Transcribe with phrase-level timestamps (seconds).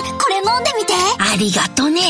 [0.00, 0.92] これ飲んでみて。
[1.18, 2.02] ありがとね。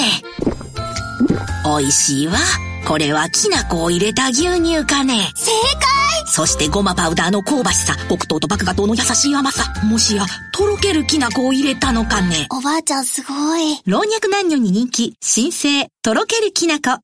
[1.64, 2.38] 美味しいわ。
[2.86, 5.32] これはきな粉を入れた牛乳かね。
[5.34, 5.96] 正解
[6.26, 9.64] そしてごまパウダーの香ばしさ、黒糖と麦芽糖の優しい甘さ。
[9.84, 12.46] もしや、とろけるきな粉を入れたのかね。
[12.50, 13.80] おばあちゃんすごい。
[13.86, 17.00] 老若男女に人気、新生、とろけるきな粉。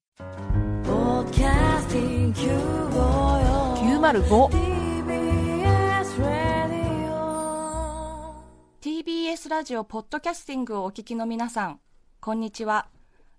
[3.83, 4.72] 905
[9.05, 11.81] TBS ラジオポッドキャスティングをお聞きの皆さん、
[12.21, 12.87] こんにちは。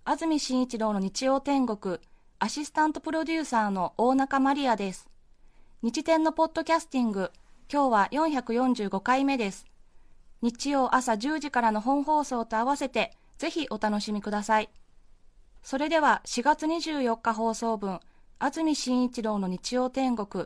[0.04, 2.00] 安住紳一郎の日曜天国、
[2.38, 5.08] アシスタントプロデューサーの大中マリアです。
[5.80, 7.30] 日天のポッドキャスティング、
[7.72, 9.64] 今日は445回目です。
[10.42, 14.68] 日曜朝10時からの本放送と合わせて、ぜひお楽しみください。
[15.62, 18.00] それでは4月24日放送分、
[18.38, 20.44] 安住紳一郎の日曜天国、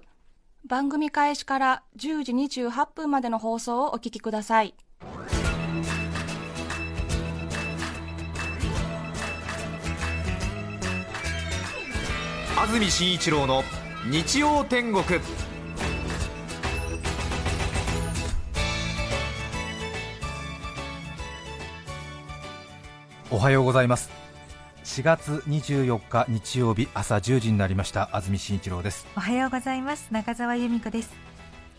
[0.64, 4.76] 番組開始から10時28分までの放送をお聞きください。
[12.60, 13.62] 安住紳一郎の
[14.10, 15.04] 日曜天国。
[23.30, 24.10] おはようございます。
[24.84, 28.10] 4月24日日曜日朝10時になりました。
[28.12, 29.06] 安住紳一郎です。
[29.16, 30.08] おはようございます。
[30.10, 31.10] 中澤由美子です。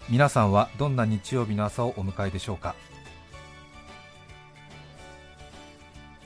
[0.10, 2.74] 皆さんはどんな日曜日の朝をお迎えでしょうか？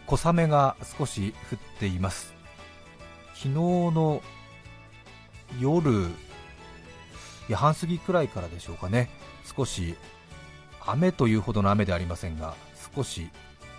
[0.06, 2.34] 小雨が少し降っています。
[3.34, 4.22] 昨日の
[5.60, 6.06] 夜い
[7.50, 9.10] や半過ぎくらいからでしょうかね。
[9.56, 9.96] 少し
[10.86, 12.56] 雨というほどの雨ではありませんが
[12.96, 13.30] 少し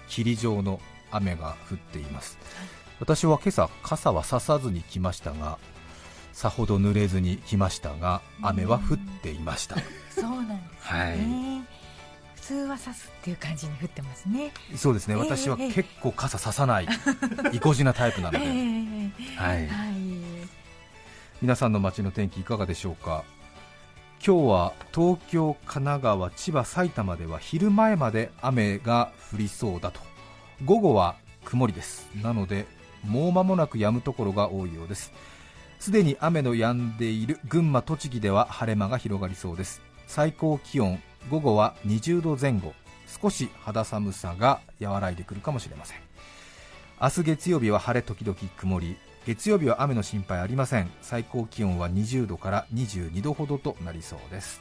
[0.09, 0.81] 霧状の
[1.11, 2.39] 雨が降っています。
[3.01, 5.59] 私は今朝傘はささずに来ましたが
[6.33, 9.77] さほど濡れずに来ましたが雨は降っていました。
[10.11, 11.19] そうなんですね、はい。
[11.19, 11.74] 普
[12.47, 14.53] 通は差すっていう感じに降ってますね。
[14.77, 15.73] そうですね、ええ私はええ。
[15.73, 16.89] 結構傘ささない
[17.53, 19.11] 意固地なタイプなので、ええ。
[19.37, 19.95] はい、はい。
[21.41, 23.25] 皆さんの街の天気いかがでしょうか？
[24.27, 30.01] 今日は東京、神奈川、千葉、埼玉では昼前まで雨が降りそうだと。
[30.65, 32.09] 午後は曇りです。
[32.23, 32.67] なので
[33.05, 35.13] もう間もなく止むところが多いようです。
[35.79, 39.83] すでに雨の止んでいる群馬、栃木では晴れ間が広がりそうです。
[40.07, 41.01] 最高気温
[41.31, 42.75] 午後は20度前後。
[43.23, 45.99] 少し肌寒さが和らいでくるかもしれません。
[47.01, 48.97] 明日月曜日は晴れ時々曇り。
[49.27, 50.91] 月曜日は雨の心配ありません。
[51.01, 54.61] 最高気温は20度から22度ほどとなりそうです。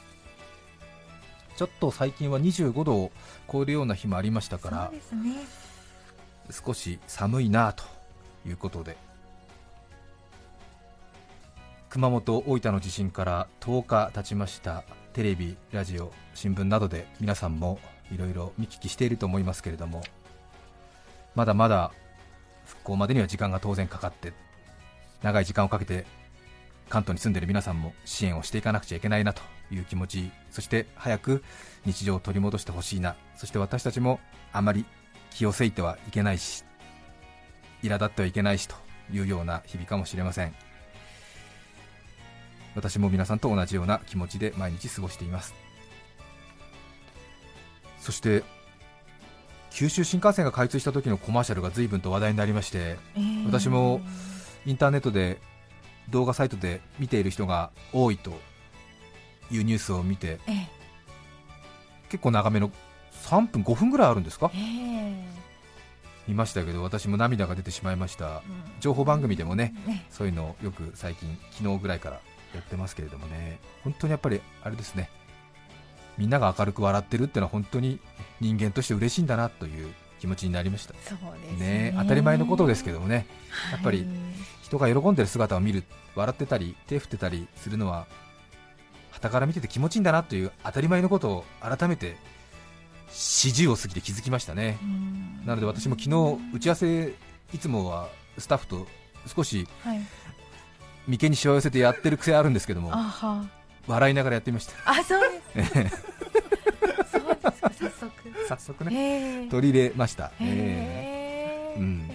[1.56, 3.12] ちょっと最近は25度を
[3.52, 5.35] 超えるような日もありましたからね
[6.50, 7.84] 少し寒いなと
[8.47, 8.97] いうことで。
[11.90, 14.84] 熊本、大分の地震から10日経ちました。
[15.13, 17.78] テレビ、ラジオ、新聞などで皆さんも
[18.12, 20.01] いろいろ見聞きしていると思いますけれども
[21.35, 21.91] まだまだ
[22.66, 24.34] 復興までには時間が当然かかって
[25.22, 26.07] 長い時間をかけて
[26.90, 31.44] 関東に住んでいる皆さんも支援をしていかなくちゃいけないなという気持ちそして早く
[31.85, 34.19] 日常を取り戻してほしいなそして私たちも
[34.52, 34.84] あまり
[35.29, 36.66] 気をせいてはいけないし
[37.84, 38.75] 苛立ってはいけないしと
[39.12, 40.72] いうような日々かもしれません。
[42.75, 45.53] 私も皆さんと同じような気持ちで毎日過ごしています。
[48.00, 48.44] そして
[49.72, 54.01] 九州新幹線が開通した時のコマーシャルが随分と話題になりましてええ私も
[54.66, 55.39] インターネットで
[56.09, 58.31] 動画サイトで見ている人が多いと
[59.51, 60.67] いうニュースを見てええ。
[62.09, 62.69] 結構長めの
[63.23, 64.51] 3分5分ぐらいあるんですか？
[64.53, 65.23] ええ。
[66.28, 68.28] 見ましたけど私も涙が出てしまいました。
[68.28, 68.41] うん。
[68.79, 70.05] 情報番組でもねね。
[70.09, 72.19] そういうのをよく最近昨日ぐらいから
[72.58, 75.09] やってますけれどもね本当にやっぱりあれですね
[76.18, 78.00] みんなが明るく笑ってるってのは本当に
[78.40, 80.94] 人間として嬉しいんだなという気持ちになりました。
[81.03, 81.91] そうですね。
[81.91, 83.25] ね当たり前のことですけどもね
[83.72, 84.08] やっぱりはい。
[84.62, 85.84] 人が喜んでる姿を見る
[86.16, 88.08] 笑ってたり手振ってたりするのは
[89.12, 92.16] 傍から見てて気持ちいいんだなという当たり前のことを改めて
[93.09, 94.78] 40を過ぎて気づきましたね。
[94.81, 95.46] うん。
[95.46, 97.14] なので私も昨日打ち合わせ
[97.53, 98.08] いつもは
[98.38, 98.88] スタッフと
[99.28, 100.02] 少しはい
[101.08, 102.91] 眉間にしわ寄せてやってる癖あるんですけども
[103.88, 104.73] 笑いながらやってみました。
[104.85, 105.22] あそう
[105.53, 108.11] ですそうですか早速。
[108.47, 109.47] 早速ね。
[109.50, 111.76] 取り入れました、え。
[111.78, 112.09] うん。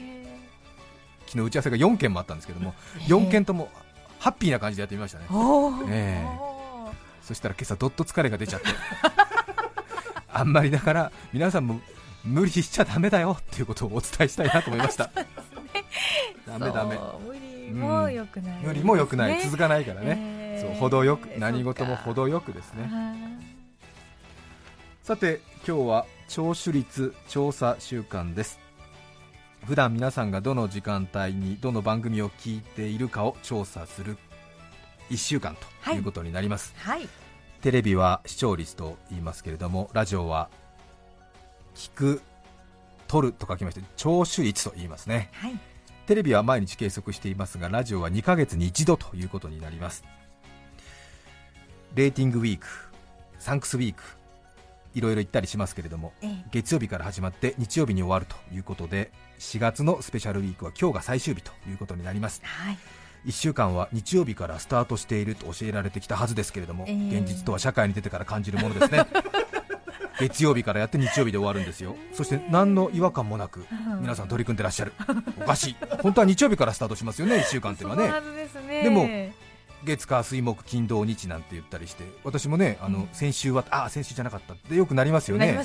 [1.27, 2.75] 昨日打ち合わせが4件もあったんですけども
[3.07, 3.69] 4件とも
[4.19, 5.27] ハッピーな感じでやってみましたね。
[5.91, 6.27] え
[7.23, 8.69] そしたら今朝どっと疲れが出ちゃって。
[10.33, 11.81] あんまりだから皆さんも
[12.25, 15.11] 無理しちゃダメだよっていうことをお伝えしたいなと思いました。
[16.47, 16.99] ダメダメ
[17.71, 22.91] そう無理も良くない、無理も良くない、続かないからね、えーそう程よく何事も程よくですね。
[22.93, 23.15] あ
[25.03, 28.59] さて今日は聴取率調査週間です。
[29.67, 34.17] 普段皆さんがどの時間帯にどの番組を聞いているかを調査する
[35.11, 37.09] 1週間ということになります、はい。
[37.61, 40.49] テレビは視聴率と言いますけれどもラジオは
[41.75, 42.23] 聞く
[43.09, 45.31] 取ると書きまして聴取率と言いますね。
[45.33, 45.59] はい
[46.09, 50.05] テレビは毎日計測していますがラジオは2ヶ月に1度ということになります。
[51.95, 52.67] レーティングウィーク
[53.39, 54.03] サンクスウィーク
[54.95, 56.45] いろいろ言ったりしますけれどもええ。
[56.51, 62.41] 月曜日から始まって日曜日に終わるということで4月のスペシャルウィークは今日が最終日ということになります。
[62.43, 62.79] はい。
[63.27, 69.05] 1週間は日曜日からスタートしていると教えられてきたはずですけれども、えー現実とは社会に出てから感じるものですね
[70.21, 71.97] 月曜日からやって日曜日で終わるんですよ。
[72.13, 73.65] そして何の違和感もなく
[74.01, 74.93] 皆さん取り組んでらっしゃる。
[75.41, 75.77] おかしい。
[76.03, 78.37] 本当は日曜日からスタートしますよね1週間っていうのはね。
[78.37, 78.83] ですね。
[78.83, 79.09] でも
[79.85, 83.09] 月火水木金土日なんて言ったりして私もねあの、うん。
[83.13, 85.57] 先週はあ先週じゃなかったってよくなりますよね。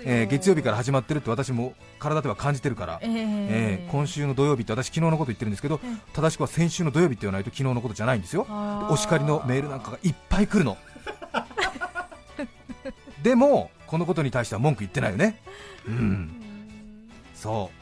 [0.00, 8.46] えー月曜日から始まってるって私も体では感じてるから、えええー今週の土曜日って私昨日のこと言ってるんですけど、うん正しくは先週の土曜日って言わないと昨日のことじゃないんですよ。
[8.48, 8.92] あー。
[8.92, 10.76] お叱りのメールなんかがいっぱい来るの。
[13.22, 15.38] でもこのことに対しては文句言ってないよね。
[15.86, 16.30] うん。
[17.34, 17.76] そう。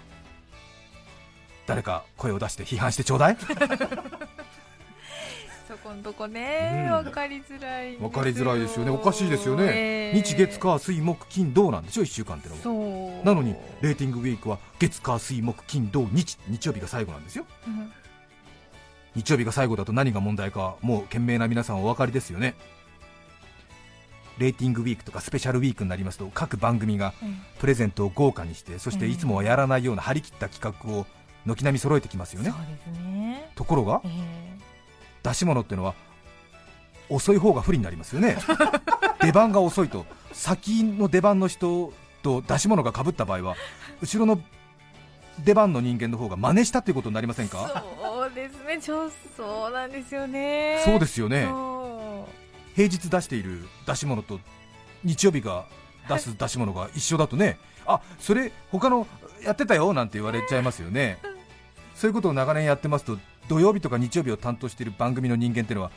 [1.68, 3.36] 誰か声を出して批判してちょうだい。
[5.68, 6.86] そこんとこね。
[6.88, 6.92] うん。
[6.94, 8.90] わかりづらいんですよ分かりづらいですよね。
[8.90, 12.60] おかしいですよね、ええ日月火水木金土なんでしょ？1週間ってのは。
[12.60, 13.24] そう。
[13.24, 17.46] なのにレーティングウィークは月火水木金土日日曜日が最後なんですよ。
[17.68, 17.92] うん。
[19.14, 22.54] 日曜日が最後だと何が問題かもう賢明な皆さんお分かりですよね
[24.40, 27.12] レーティングウィークとかスペシャルウィークになりますと各番組が
[27.58, 31.06] プレゼントを豪華にしてそしていつもはやらないような張り切った企画を
[31.46, 32.52] 軒並み揃えてきますよね。
[33.04, 33.50] ね。
[33.54, 34.58] ところがええ。
[35.22, 35.94] 出し物ってのは
[37.10, 38.38] 遅い方が不利になりますよね。
[39.20, 43.56] 出番が遅いと先の出番の人と出し物がかぶった場合は
[44.00, 44.40] 後ろの
[45.44, 47.84] 出番の人間の方が真似したということになりませんか？
[48.02, 48.78] そうですね。
[48.80, 50.80] ちょそうなんですよね。
[50.84, 51.46] そうですよね。
[51.46, 52.26] そ
[52.80, 54.40] 平日出している出し物と
[55.04, 55.66] 日曜日が
[56.08, 59.06] 出す出し物が一緒だとね、あそれ他の
[59.44, 61.18] やってたよなんて言われちゃいますよね、
[61.94, 63.18] そういうことを長年やってますと
[63.50, 65.90] 土曜日とか日曜日を担当している番組の人間っていうのは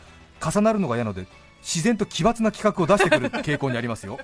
[0.46, 1.26] 重なるのが嫌なので
[1.62, 4.20] 自然と奇抜な企画を出してくる傾向にありますよ。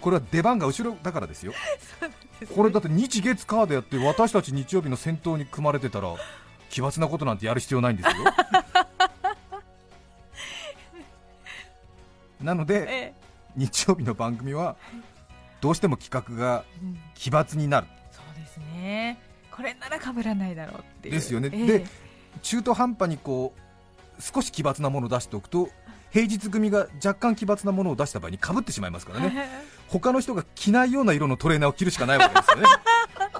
[0.00, 1.52] これは出番が後ろだからですよ。
[2.54, 6.14] これだって日月カードやって私たち日曜日の先頭に組まれてたら
[6.70, 8.14] 奇抜なことなんてやる必要ないんですよ
[12.40, 13.14] なのうでえ
[13.56, 14.76] 日曜日の番組は
[15.60, 16.64] どうしても企画が
[17.14, 17.86] 奇抜になる。
[18.12, 19.18] そうですね。
[19.50, 21.14] これなら被らないだろうっていう。
[21.14, 21.50] ですよね。
[21.52, 21.66] ええ。
[21.66, 21.86] で
[22.42, 25.70] 中途半端にこう少し奇抜なものを出しておくと
[26.10, 29.48] 平日組が若干奇抜なものを出した場合にかぶってしまいますからね。
[29.88, 32.64] 他の人が着ないような色のトレーナーを着るしかないわけですよね。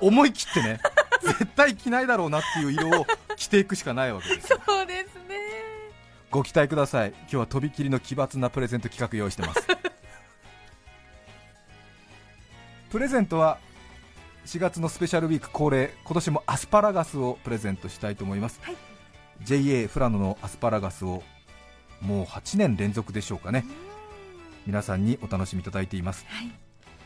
[0.00, 0.81] 思い切ってね
[1.22, 3.06] 絶対着ないだろうなっていう色を
[3.37, 4.60] 着ていくしかないわけですよ。
[4.66, 5.15] そうですね
[6.37, 7.15] ご期待ください。
[7.21, 9.67] 今日はとびきりの奇抜なプレゼント企画用意してます。
[12.93, 13.59] プレゼントは
[14.44, 18.77] 4月のスペシャルウィーク恒例今年もアスパラガスをプレゼントしたいと思います、はい。
[19.44, 21.23] JA フラノのアスパラガスを
[22.03, 23.65] もう8年連続でしょうかね。
[24.67, 26.53] 皆さんにお楽しみいただいています、はい。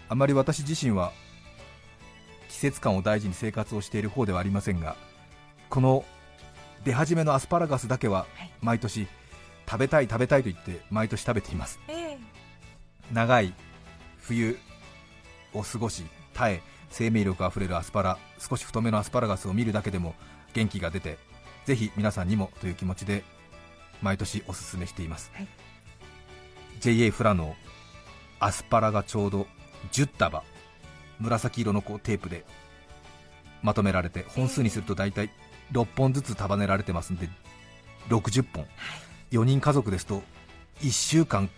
[0.08, 1.12] あまり私自身は
[2.48, 4.96] 季節感を大事に生活をしている方ではありませんが
[5.68, 6.04] この
[6.82, 8.50] 出始めのアスパラガスだけははい。
[8.60, 9.06] 毎年
[9.70, 11.78] 食べたい食べたいと言って毎年食べています。
[11.86, 12.18] ええ。
[13.12, 13.54] 長い
[14.18, 14.58] 冬
[15.54, 16.02] を過ごし
[16.34, 20.16] 耐え生命力あふれるアスパラ少し太めのアスパラガスを見るだけでも
[20.54, 21.18] 元気が出て
[21.66, 23.22] ぜひ皆さんにもという気持ちで
[24.02, 25.48] 毎年おすすめしています、はい。
[26.80, 27.54] JA フラノ
[28.40, 29.46] アスパラがちょうど
[29.92, 30.42] 10束
[31.20, 32.44] 紫色のこうテープで
[33.62, 35.30] まとめられて本数にすると大体
[35.70, 37.28] 6本ずつ束ねられてますんで
[38.08, 38.66] 60本、
[39.32, 40.22] 4人家族ですと
[40.80, 41.48] 1週間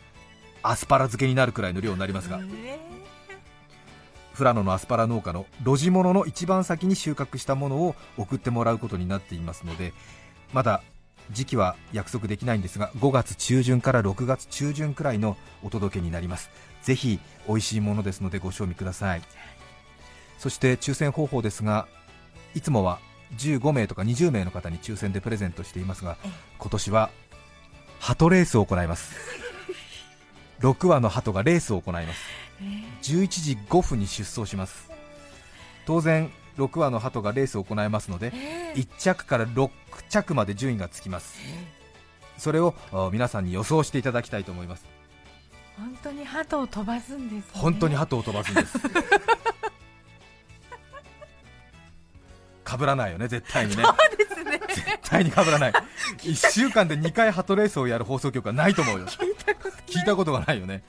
[0.62, 2.79] アスパラ漬けになるくらいの量になりますが、え
[4.33, 9.93] フラノのアスパラ農家の露地物の一番先に収穫したものを送ってもらうことになっていますので
[10.52, 10.83] まだ
[11.31, 16.50] 時期は約束できないんですが5月中旬から6月中旬くらいのお届けになります。
[16.83, 19.23] ぜひ美味しいものですのでご賞味ください。
[20.38, 21.87] そして抽選方法ですが
[22.55, 22.99] いつもは
[23.37, 26.31] 15名とか20名の方に抽選でプレゼントしていますがええ。
[26.59, 27.11] 今年は
[28.02, 29.14] 鳩レースを行います。
[30.59, 32.21] 6羽の鳩がレースを行います。
[33.02, 34.90] 11時5分に出走します。
[35.87, 38.32] 当然6羽の鳩がレースを行いますので
[38.75, 39.71] 1着から6
[40.09, 41.38] 着まで順位がつきます。
[42.38, 44.85] それをあ皆さんに予想していただきたいと思います。
[45.78, 48.78] 本当に鳩を飛ばすんです、ね、本当に鳩を飛ばすんです。
[52.66, 53.85] 被らないよね絶対にね
[54.59, 55.73] 絶対に被らない。
[56.18, 59.06] 1週間で2回鳩レースをやる放送局はないと思うよ。
[59.87, 60.82] 聞いたことがないよね。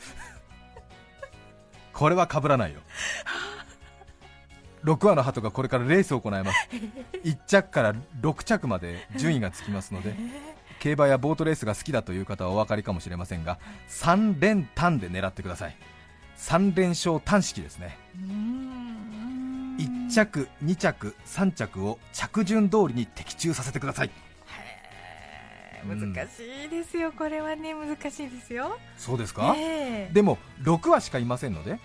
[1.93, 2.81] これは被らないよ。
[4.83, 6.69] 6羽の鳩がこれからレースを行います。
[7.23, 10.13] 1着から6着まで順位がつきますので
[10.79, 15.77] 競馬やボートレースが好きだという方はお分かりかもしれませんが3連単で狙ってください。
[16.37, 17.97] 3連勝単式ですね。
[18.17, 19.12] 1
[20.13, 24.11] 着2着3着を着順通りに的中させてください。
[25.85, 28.79] 難しいですよ、これはね難しいですよ。
[28.97, 30.13] そうですか、ええ。
[30.13, 31.81] でも6羽しかいませんのではい。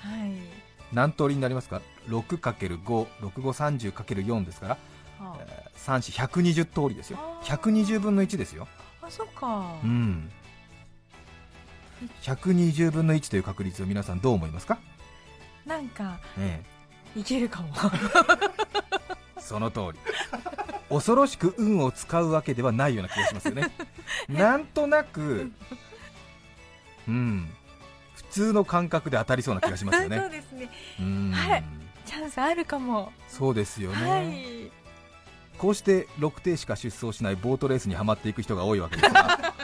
[0.93, 4.79] 何通りになりますか？6×56530×4 ですから
[5.19, 5.37] は
[5.77, 7.19] 34120通りですよ。
[7.21, 7.41] あ。
[7.43, 8.69] ー120分の1ですよ。
[9.03, 9.75] ああそっか。
[9.83, 10.31] うん。
[12.23, 14.79] 120分の1という確率を皆さんどう思いますか、
[15.67, 16.63] なんかえ
[17.17, 17.69] いけるかも。
[19.37, 19.99] え、その通り。
[20.89, 23.71] 恐ろしく運を使うわけではないような気がしますよね。
[24.29, 25.53] なんとなく
[27.07, 27.51] うん。
[28.15, 30.71] 普通の感覚で当たりそうな気がしますよ そうねですね。
[31.01, 31.33] うん。
[31.33, 31.65] はい。
[32.05, 34.79] チャンスあるかも、そうですよね、はい。
[35.59, 39.55] こうして6艇しか出走しないボートレースにはまっていく人が多いわけですが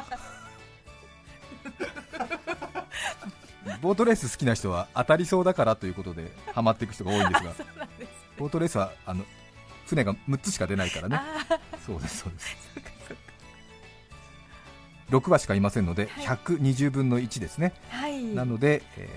[3.81, 7.53] ボートレース好きな人は当たりそうだからということでハマっていく人が多いんですが。
[8.37, 9.25] ボートレースはあの
[9.87, 11.21] 船が6つしか出ないからね。
[11.87, 12.57] そうですそうです。
[12.75, 13.17] そっかそっ
[15.11, 16.27] 6羽しかいませんのではい。
[16.27, 18.23] 120分の1ですね、かはい。
[18.25, 19.09] なので、え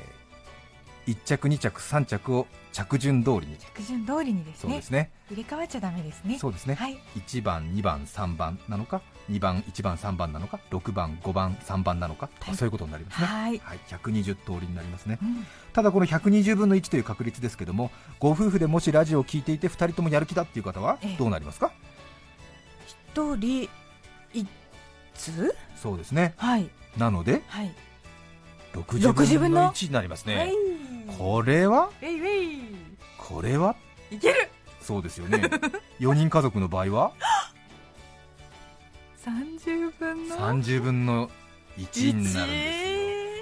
[1.07, 3.57] 1着2着3着を着順通りに。
[3.57, 4.59] 着順通りにですね。
[4.61, 5.09] そうですね。
[5.31, 6.37] 入れ替わっちゃダメですね。
[6.37, 6.97] そうですね、はい。
[7.15, 12.55] 1番、2番、3番なのか2番、1番、3番なのか6番、5番、3番なのかはい。
[12.55, 13.57] そういうことになりますね、はい。
[13.59, 15.17] はい、120通りになりますね。
[15.21, 15.47] うん。
[15.73, 21.17] ただこの120分の1という確率ですけどもご夫婦でもしラジオを聞いていて2人ともやる気だっていう方はええ。
[21.17, 21.71] どうなりますか、
[23.13, 23.69] 一人
[24.33, 24.47] 一
[25.15, 25.55] つ？
[25.81, 26.33] そうですね。
[26.37, 26.69] はい。
[26.97, 27.73] なのではい。
[28.73, 30.51] 60 60分の1になりますね、はい
[31.17, 31.89] これは？
[33.17, 33.75] これは？
[34.11, 34.49] いける。
[34.81, 35.49] そうですよね。
[35.99, 37.11] 4人家族の場合は
[39.23, 40.35] ？30分の。
[40.35, 41.29] 30分の
[41.77, 42.73] 1になるんで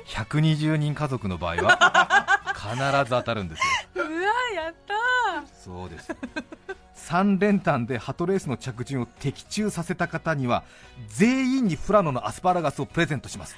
[0.05, 0.25] すよ。
[0.25, 2.41] 120人家族の場合は？
[2.55, 3.59] 必ず当たるんです
[3.97, 4.03] よ。
[4.03, 4.95] うわやった
[5.47, 6.15] そうです。
[6.95, 10.63] 3連単でハトレースの着順を的中させた方には
[11.09, 13.55] 全員にフラノのアスパラガスをプレゼントします。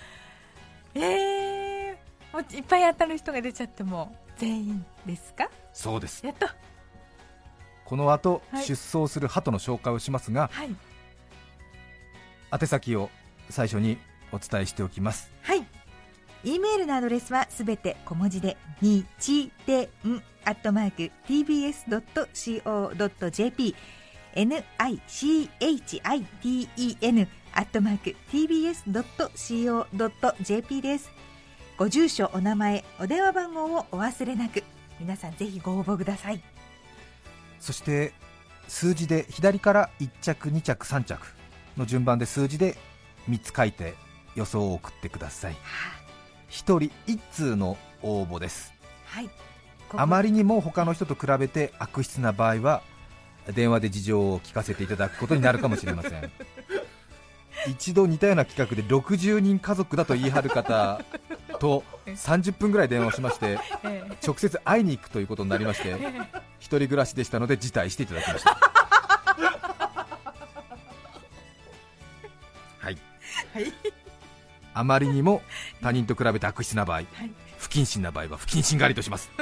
[0.96, 1.67] ーえー、
[2.38, 5.50] もういっぱい当たる人が出ちゃっても全員ですか？
[5.74, 6.24] そうです。
[6.24, 6.56] やった
[7.84, 8.64] この後、はい。
[8.64, 10.70] 出走するハトの紹介をしますがはい。
[12.52, 13.10] 宛先を
[13.50, 13.98] 最初に
[14.32, 15.32] お伝えしておきます。
[15.42, 15.66] はい。
[16.44, 19.04] E メールのアドレスはすべて小文字で日
[19.66, 19.90] 天
[20.46, 23.76] アットマーク tbs.co.jp
[24.36, 28.16] nichiten アットマーク
[29.58, 31.10] tbs.co.jp です
[31.78, 34.64] ご住所お名前お電話番号をお忘れなく。
[35.00, 36.42] 皆さんぜひご応募ください。
[37.60, 38.14] そして
[38.68, 41.28] 数字で左から1着2着3着
[41.78, 42.76] の順番で数字で
[43.30, 43.94] 3つ書いて
[44.34, 45.54] 予想を送ってください。
[45.54, 45.58] 1
[46.50, 48.74] 人1通の応募です。
[49.06, 49.30] はい。
[49.92, 52.82] あまりにも他の人と比べて悪質な場合は
[53.54, 56.32] 電話で事情を聞かせていただくことになるかもしれません。
[57.70, 61.04] 一度似たような企画で60人家族だと言い張る方
[61.60, 65.96] と30分ぐらい電話をしましてえ直接会いに行くということになりまして
[66.60, 68.50] 一人暮らしでしたので辞退していただきました。
[72.80, 72.98] はい。
[73.54, 73.74] はい。
[74.74, 75.42] あまりにも
[75.82, 77.08] 他人と比べて悪質な場合はい。
[77.58, 79.32] 不謹慎な場合は不謹慎狩りとします。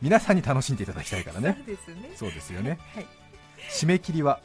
[0.00, 1.58] 皆さんに楽しんでいただきたいからね。
[1.58, 2.12] そうですね。
[2.16, 2.78] そうですよね。
[2.94, 3.06] はい。
[3.70, 4.40] 締め切りは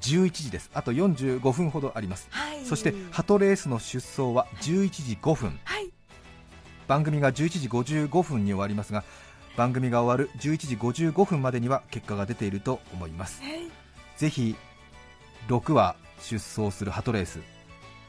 [0.00, 0.70] 11時です。
[0.74, 2.28] あと45分ほどあります。
[2.30, 2.64] はい。
[2.64, 5.58] そしてハトレースの出走は11時5分。
[5.64, 5.90] はい。
[6.86, 9.04] 番組が11時55分に終わりますが
[9.56, 13.42] 番組が終わる11時55分までには結果が出ていると思います。
[13.42, 13.70] はい。
[14.16, 14.56] ぜひ
[15.48, 17.40] 6話出走するハトレース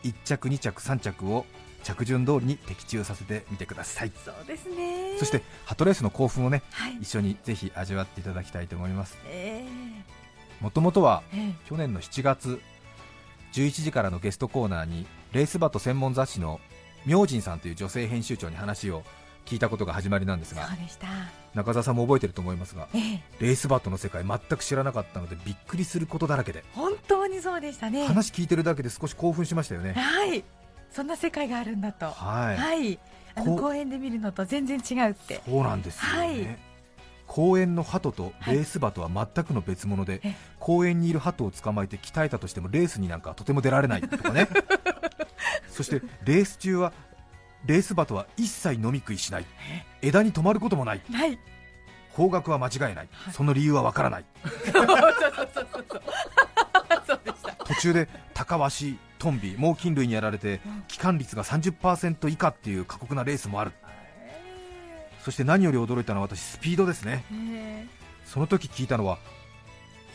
[0.03, 1.45] 1着2着3着を
[1.83, 4.11] 着順通りに的中させてみてください。
[4.23, 5.17] そうですね。
[5.19, 6.97] そしてハトレースの興奮をねはい。
[7.01, 9.17] 一緒にぜひ味わっていただきたいと思います。
[9.27, 9.63] え
[10.61, 11.23] もともとは
[11.67, 12.61] 去年の7月
[13.53, 16.59] 11時からのゲストコーナーにレースバット専門雑誌の
[17.05, 19.03] 明神さんという女性編集長に話を
[19.45, 20.67] 聞いたことが始まりなんですー、が
[21.53, 26.63] 中澤さんも覚えてると思いますがえー、レースバットの世界全く知らなかったのでびっくりすることだらけで。
[26.73, 28.07] 本当にそうでしたね。
[28.07, 29.93] 話聞いてるだけで少し興奮しましたよね。
[29.93, 30.43] はい。
[30.91, 32.07] そんな世界があるんだと。
[32.07, 32.57] はい。
[32.57, 32.99] はい。
[33.35, 35.41] あの公園で見るのと全然違うって。
[35.45, 36.74] そうなんですよね、はい
[37.27, 44.47] 公園の鳩とレース鳩は全くの別物で、え公園にいる鳩を捕まえて鍛えたとしてもレースになんかとても出られないとかね。
[45.69, 46.93] そしてレース中は
[47.65, 49.45] レース鳩は一切飲み食いしない。
[50.01, 51.01] 枝に止まることもない。
[51.11, 51.39] はい。
[52.11, 54.25] 方角は間違いない、その理由はわからない。
[57.65, 63.71] 途中で高ワシトンビ猛禽類にやられて帰還率が30%以下っていう過酷なレースもある
[65.25, 67.25] そして何より驚いたのは私スピードですね。
[67.33, 67.85] え。
[68.25, 69.17] その時聞いたのは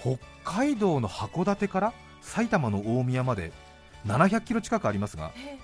[0.00, 3.50] 北海道の函館から埼玉の大宮まで
[4.06, 5.58] 700キロ近くありますがえ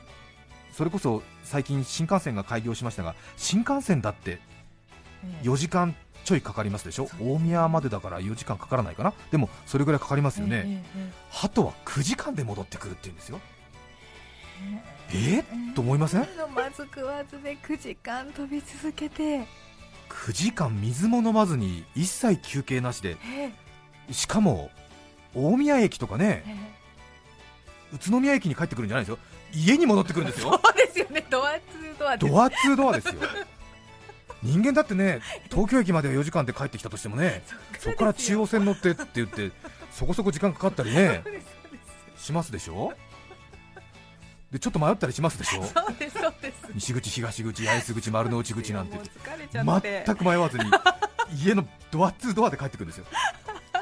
[0.72, 4.40] それこそ最近新幹線が開業しましたが新幹線だって
[5.24, 7.08] え4時間ちょいかかりますでしょ？
[7.20, 9.12] 大宮までだから4時間かからないかな？
[9.30, 13.38] でもそれぐらいかかりますよね、ええ鳩は9時間で戻ってくるって言うんですよ
[15.12, 15.40] え？
[15.40, 16.22] ー、と思いません？
[16.22, 19.46] 飲まず食わずで9時間飛び続けて、
[20.08, 23.16] 9時間水も飲まずに一切休憩なしで。
[23.34, 23.52] え
[24.08, 24.12] え。
[24.12, 24.70] しかも
[25.34, 26.44] 大宮駅とかね。
[26.46, 26.50] え
[27.92, 27.96] え。
[27.96, 29.18] 宇都宮駅に帰ってくるんじゃないですよ。
[29.54, 30.50] 家に戻ってくるんですよ。
[30.50, 31.24] そうですよね。
[31.30, 33.14] ドアツードアドアツードアですよ。
[34.42, 35.20] 人間だってね
[35.50, 37.42] 東京駅までは4時間で帰ってきたとしてもね
[37.78, 39.50] そこから中央線乗ってって言って
[39.90, 41.22] そこそこ時間かかったりね。
[42.18, 42.92] しますでしょ？
[44.50, 45.64] でちょっと迷ったりしますでしょ？
[45.66, 46.56] そうですそうです。
[46.74, 48.98] 西口東口八重洲口丸の内口なんて。
[49.52, 50.64] 全く迷わずに
[51.44, 53.06] 家のドアツードアで帰ってくるんですよ。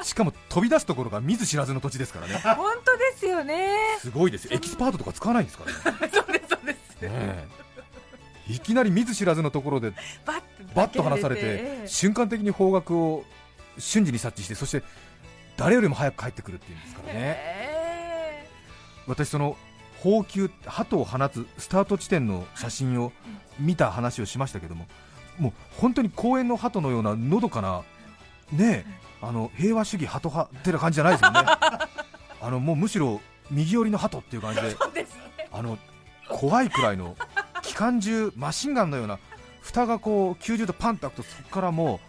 [0.03, 2.35] しかも飛び出すところが見ず知らずの土地ですからね。
[2.55, 3.75] 本当ですよね。
[3.99, 4.51] すごいですよ。
[4.53, 6.11] エキスパートとか使わないんですからね。
[6.13, 7.01] そうですそうです。
[7.01, 7.47] ねえ。
[8.47, 9.91] いきなり見ず知らずのところで
[10.75, 11.87] バッと離されてええ。
[11.87, 13.25] 瞬間的に方角を
[13.79, 14.83] 瞬時に察知してそして
[15.57, 18.49] 誰よりも早く帰ってくるっていうんですからねえ。
[19.07, 19.57] 私その
[20.05, 23.11] 砲球鳩を放つスタート地点の写真を
[23.59, 24.85] 見た話をしましたけども
[25.39, 27.81] もう本当に公園の鳩のようなのどかな
[28.51, 31.39] ねえあの平和主義鳩派ってな感じじゃないですよね。
[32.39, 34.77] あのもうむしろ右寄りの鳩っていう感じで
[35.51, 35.79] あの
[36.29, 37.17] 怖いくらいの
[37.63, 39.17] 機関銃マシンガンのような
[39.61, 41.99] 蓋がこう90度パンと開くとそこからも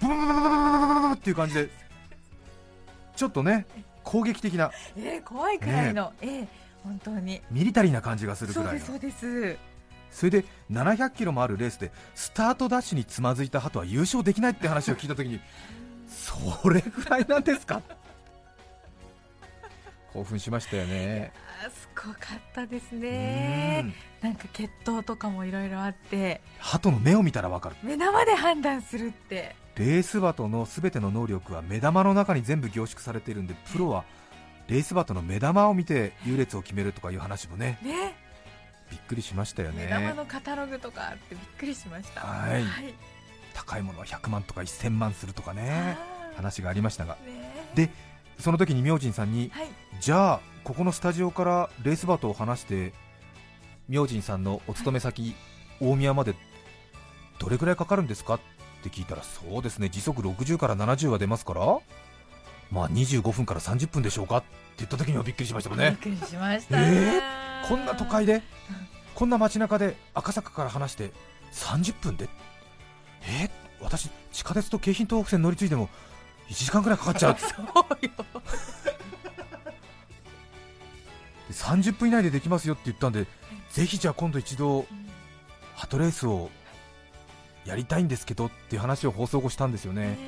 [0.00, 1.68] うブブブブブブブブブっていう感じで
[3.16, 3.66] ちょっとね
[4.04, 7.40] 攻撃的なええ怖いくらいの、ええ本当に。
[7.50, 9.56] ミリタリーな感じがするくらいのそうです
[10.10, 15.40] それで700キロもあるレースでスタートダッシュにつまずいた鳩は優勝できないって話を聞いたときに
[16.06, 17.82] それぐらいなんですか？
[20.12, 21.32] 興奮しましたよね。
[21.66, 23.92] あすごかったですうねん。
[24.20, 26.40] なんか血統とかもいろいろあって。
[26.60, 27.76] 鳩の目を見たらわかる。
[27.82, 29.56] 目玉で判断するって。
[29.74, 34.04] レースバトのすべての能力は目玉の中に全部凝縮されているんでプロは
[34.68, 38.14] レースバトの目玉を見て優劣を決めるとかいう話もねね。
[38.90, 42.20] びっくりしましたよ目玉ねのカタログとかあってびっくりしました。
[42.20, 42.62] はい。
[42.64, 42.94] はい。
[43.54, 45.96] 高いものは100万とか1000万するとかね
[46.36, 47.16] 話がありましたが。
[47.26, 47.66] ね。
[47.74, 47.90] で
[48.38, 49.68] その時に明神さんにはい。
[50.00, 52.92] じゃあここのスタジオからレースバトを話して
[53.88, 55.34] 明神さんのお勤め先
[55.80, 56.34] 大宮まで
[57.38, 58.34] どれくらいかかるんですか？
[58.34, 58.40] っ
[58.82, 61.78] て聞いたらそうですね時速60から70は出ますから
[62.74, 64.38] まあ25分から30分でしょうか？
[64.38, 64.46] って
[64.78, 65.96] 言った時にはびっくりしましたもんね。
[66.02, 67.22] びっくりしましたね、
[67.68, 68.42] こんな都会で？
[69.14, 71.12] こんな街中で赤坂から話して
[71.52, 72.28] 30分で？
[73.22, 73.50] えー？
[73.80, 75.88] 私地下鉄と京浜東北線乗り継いでも
[76.48, 77.36] 1時間くらいかかっちゃう。
[77.38, 78.10] そうよ。
[81.48, 83.26] で30分以内でできますよって言ったんで、
[83.70, 84.86] ぜひじゃあ今度一度、
[85.76, 86.50] ハトレースを
[87.64, 90.18] やりたいんですけどっていう話を放送後したんですよね、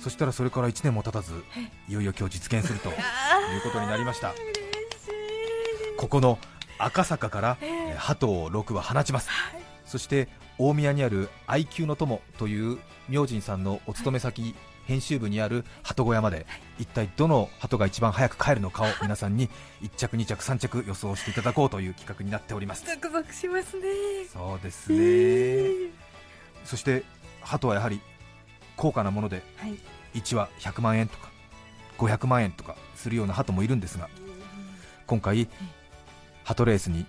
[0.00, 1.32] そしたらそれから1年も経たず、
[1.88, 2.96] いよいよ今日実現すると いう
[3.62, 4.34] ことになりました、
[5.98, 6.38] ここの
[6.78, 9.28] 赤坂から、えー鳩を6羽放ちます、
[9.84, 14.54] そして大宮にある愛久の友という明神さんのお勤め先、
[14.86, 16.46] 編集部にある鳩小屋まで
[16.78, 19.50] 一体どの鳩が一番早く帰るのかを皆さんに
[19.82, 22.86] 1着、2着、3着予想していただこうという企画になっております。
[22.86, 23.84] ゾクゾクしますね。
[24.32, 25.90] そうですね、
[26.64, 27.02] そして
[27.42, 28.00] 鳩はやはり
[28.80, 29.78] 高価なものではい。
[30.14, 31.30] 1羽100万円とか
[31.98, 34.08] 500万円とかするような鳩もいるんですが
[35.06, 35.48] 今回
[36.44, 37.04] 鳩レースに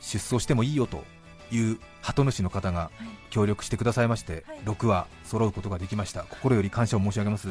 [0.00, 1.04] 出走してもいいよと
[1.52, 2.90] いう鳩主の方が
[3.30, 4.58] 協力してくださいまして、はい。
[4.64, 6.24] 6羽揃うことができました。
[6.24, 7.48] 心より感謝を申し上げます、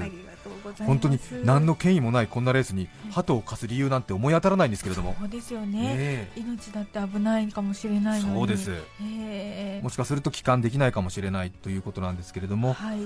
[0.79, 5.79] 本当に何の権威もないこんなレースに鳩を貸す理由なんて思い当たらないんですけれども、そうですよね。
[5.81, 6.31] ねえ。
[6.35, 8.71] 命だって危ないかもしれないそうです。
[9.01, 9.81] ええ。
[9.83, 12.99] もしかすると帰還できないかもしれないということなんですけれども、はい。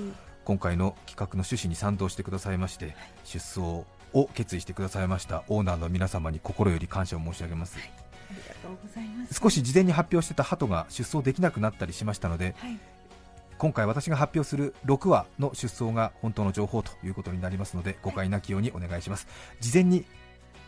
[0.46, 7.98] 今回の企画の趣旨に賛同してくださいまして出走を決意してくださいましたオーナーの皆様に心より感謝を申し上げます、りがとうござい。
[7.98, 8.05] ます
[9.32, 12.80] 少し事前に発表してた鳩が出走できなくなったりしましたのではい。
[13.58, 19.28] 今回私が発表する6話の出走が本当の情報ということになりますので誤解なきようにお願いします。
[19.62, 20.06] 事前に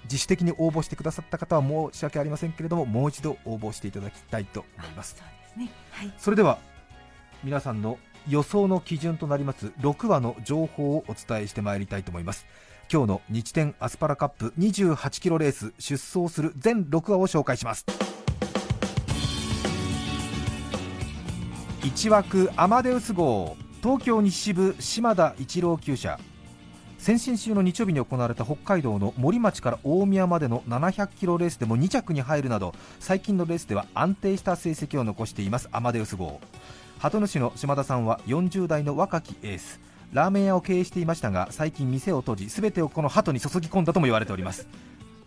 [0.06, 5.18] 自主的に応募してくださった方は申し訳ありませんけれどももう一度応募していただきたいと思います。
[5.18, 5.72] そうですね。
[5.92, 6.14] はい。
[6.18, 6.60] それでは
[7.44, 12.46] 皆さんの予想の基準となります6話の情報をお伝えしてまいりたいと思います
[12.90, 17.86] 今日の日天アスパラカップ28キロレース出走する全6話を紹介します。
[21.82, 26.18] 1枠アマデウス号東京西部島田一郎厩舎。
[26.98, 36.40] 先々週の日曜日に行われた北海道の森町から大宮までの700キロレースでも2着に入るなど最近のレースでは安定した成績を残していますアマデウス号。
[37.00, 39.80] 鳩主の島田さんは40代の若きエース。
[40.14, 44.68] ラーメン屋を経営していましたが最近店を閉じ全てをこの鳩に注ぎ込んだとも言われております。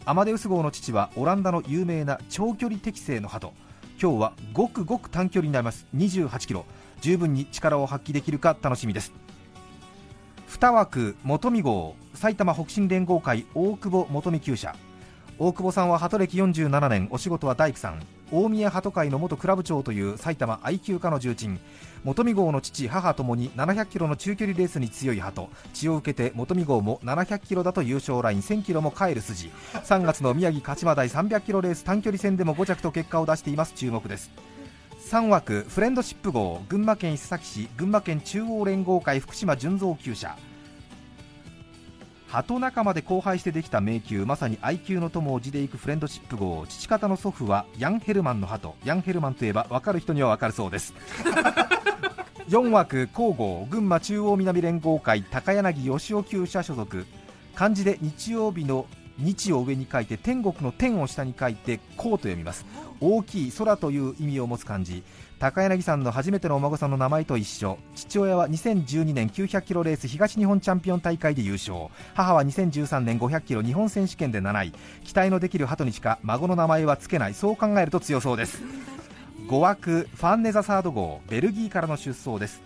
[0.07, 3.53] アマデウス号の父はオランダの有名な長距離適正の鳩。
[4.01, 5.87] 今日はごくごく短距離になります。
[5.95, 6.65] 28キロ。
[7.03, 9.13] 十分に力を発揮できるか楽しみです。
[10.49, 11.95] 2枠元見号。
[12.15, 14.75] 埼玉北進連合会大久保元見厩舎。
[15.39, 17.09] 大久保さんは鳩歴47年。
[17.11, 18.03] お仕事は大工さん。
[18.33, 21.61] 大宮鳩会の元クラブ長という埼玉愛球家の重鎮。
[22.03, 25.51] 元見号の父母ともに700キロの中距離レースに強い鳩。
[25.75, 29.51] 血を受けて元見号も700キロだと優勝ライン1000キロも帰る筋。
[29.73, 33.75] 3月の宮城勝馬台300キロレース短距離戦でも5着と結果を出しています。
[33.75, 34.31] 注目です。
[35.11, 40.37] 3枠フレンドシップ号群馬県伊勢崎市群馬県中央連合会福島純造厩舎。
[42.31, 48.77] 鳩仲間で荒廃してできた迷宮まさに愛球の友を地で行くフレンドシップ号父方の祖父はヤンヘルマンの鳩。
[48.85, 50.95] ヤンヘルマンといえば分かる人には分かるそうです。
[52.49, 57.05] 4枠皇后群馬中央南連合会高柳義雄厩舎所属。
[57.57, 58.87] 漢字で日曜日の
[59.19, 62.65] 日を上に書いて天国の天を下に書いてこうと読みます。
[63.01, 65.03] 大きい空という意味を持つ漢字。
[65.41, 67.79] 高柳さんの初めてのお孫さんの名前と一緒。
[67.95, 71.87] 父親は2012年900キロレース東日本チャンピオン大会で優勝。
[72.13, 74.73] 母は2013年500キロ日本選手権で7位
[75.03, 77.33] 期待のできる鳩にしか孫の名前は付けない。
[77.33, 78.63] そう考えると強そうです。
[79.49, 81.23] 5枠ファンネザサード号。
[81.31, 82.61] ベルギーからの出走です。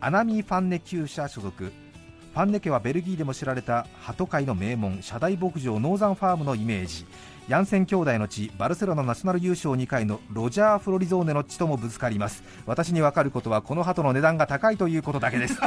[0.00, 1.72] アナミー・ファンネ厩舎所属。
[2.32, 7.04] ファンネ家はベルギーでも知られた鳩界の名門社大牧場ノーザンファームのイメージ。
[7.46, 12.42] ヤンセン兄弟の地バルセロナナショナル優勝2回のロジャー・フロリゾーネの地ともぶつかります。
[12.64, 15.60] 私に分かることはこの鳩の値段が高いということだけです。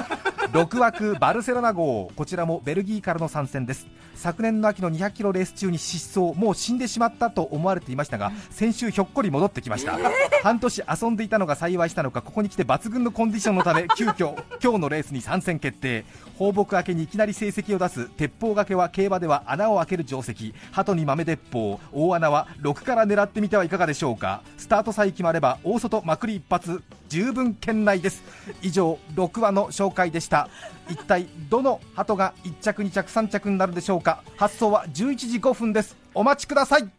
[0.53, 3.85] 6枠バルセロナ号こちらもベルギーからの参戦です。
[4.15, 9.99] 昨年の秋の200キロレース中に失踪もう死んでしまったと思われていましたが先週ひょっこり戻ってきました。
[10.43, 16.05] 半年遊んでいたのが幸いしたのかここに来て抜群のコンディションのため 急遽今日のレースに参戦決定。
[16.37, 20.53] 放牧明けにいきなり成績を出す鉄砲掛けは競馬では穴を開ける定石。
[20.71, 21.79] 鳩に豆鉄砲。
[21.91, 24.41] 大穴は6から狙ってみてはいかがでしょうか。
[24.57, 28.23] スタートさえ決まれば大外まくり一発十分圏内です。
[28.61, 30.49] 以上6話の紹介でした。
[30.89, 34.23] 一体どの鳩が1着2着3着になるでしょうか。
[34.37, 35.95] 発送は11時5分です。
[36.13, 36.89] お待ちください。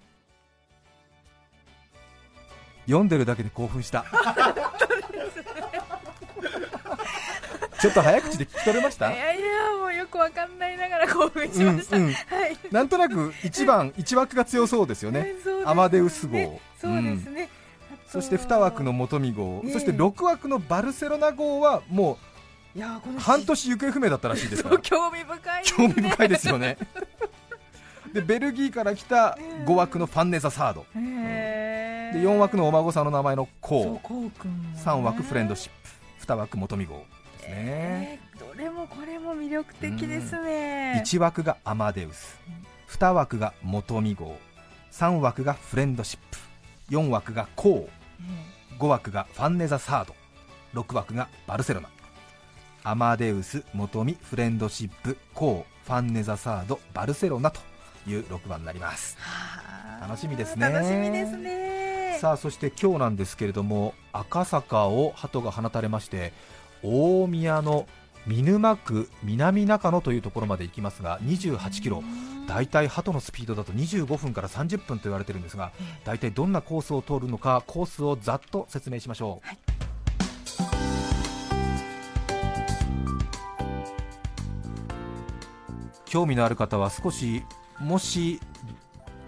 [2.87, 4.05] 読んでるだけで興奮した。
[7.81, 9.13] ちょっと早口で聞き取れました？
[9.13, 9.47] いやいや
[9.79, 12.13] もうよくわかんないながら興奮しました、うんうん。
[12.13, 12.59] はい。
[12.73, 15.35] なんとなく1番1枠が強そうですよね。
[15.47, 16.61] ねアマデウス号。
[16.81, 17.58] そうですね、あと
[18.09, 22.19] そして2枠の元見号、ええそして6枠のバルセロナ号はも
[22.77, 22.79] う
[23.19, 24.79] 半年行方不明だったらしいですから。
[24.79, 26.79] 興味深いです興ね味深いですよね。
[28.13, 30.87] でベルギーから来た5枠のファンネザサード。
[30.97, 32.23] へー。
[32.23, 35.71] で4枠のお孫さんの名前のコこうくんもねウ3枠フレンドシッ
[36.19, 36.27] プ。
[36.27, 37.05] 2枠元見号で
[37.41, 37.49] すね。
[37.49, 41.03] えーどれもこれも魅力的ですね。
[41.05, 42.39] 1枠がアマデウス。
[42.89, 44.37] 2枠が元見号。
[44.93, 46.39] 3枠がフレンドシップ。
[46.95, 47.89] 4枠がコウ
[48.79, 50.15] 5枠がファンネザサード
[50.81, 51.89] 6枠がバルセロナ。
[52.85, 57.61] アマデウス元見フレンドシップコウファンネザサードバルセロナと
[58.07, 59.17] いう6番になります。
[59.19, 60.69] はあ楽しみですね。
[60.69, 62.19] 楽しみですね。
[62.21, 66.33] さあそして今日なんですけれども赤坂を鳩が放たれまして
[66.83, 67.87] 大宮の
[68.29, 72.05] 見沼区南中野というところまで行きますが28キロ。
[72.47, 75.71] 大体鳩のスピードだと25分から30分と言われてるんですが
[76.05, 79.49] 大体どんなコースを通るのかコースをざっと説明しましょう、
[86.07, 87.45] 興味のある方は少し
[87.81, 88.41] もし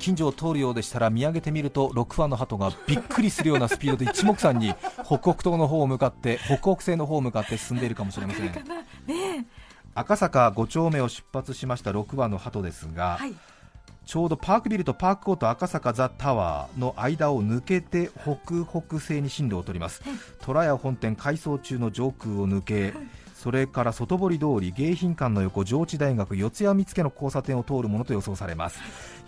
[0.00, 8.52] 近所を通るようでしたら見上げてみると6羽の鳩がびっくりするようなスピードで一目散に北北東の方を向かって北北西の方を向かって進んでいるかもしれません。
[9.94, 13.34] 赤坂5丁目を出発しました6羽の鳩ですが、はい。
[14.06, 20.02] ちょうどパークビルとパークコート赤坂ザ・タワーの間を抜けて北北西に進路を取ります。
[20.40, 22.94] 虎屋本店改装中の上空を抜け
[23.40, 28.78] それから外堀通り迎賓館の横上智大学四谷見附の交差点を通るものと予想されます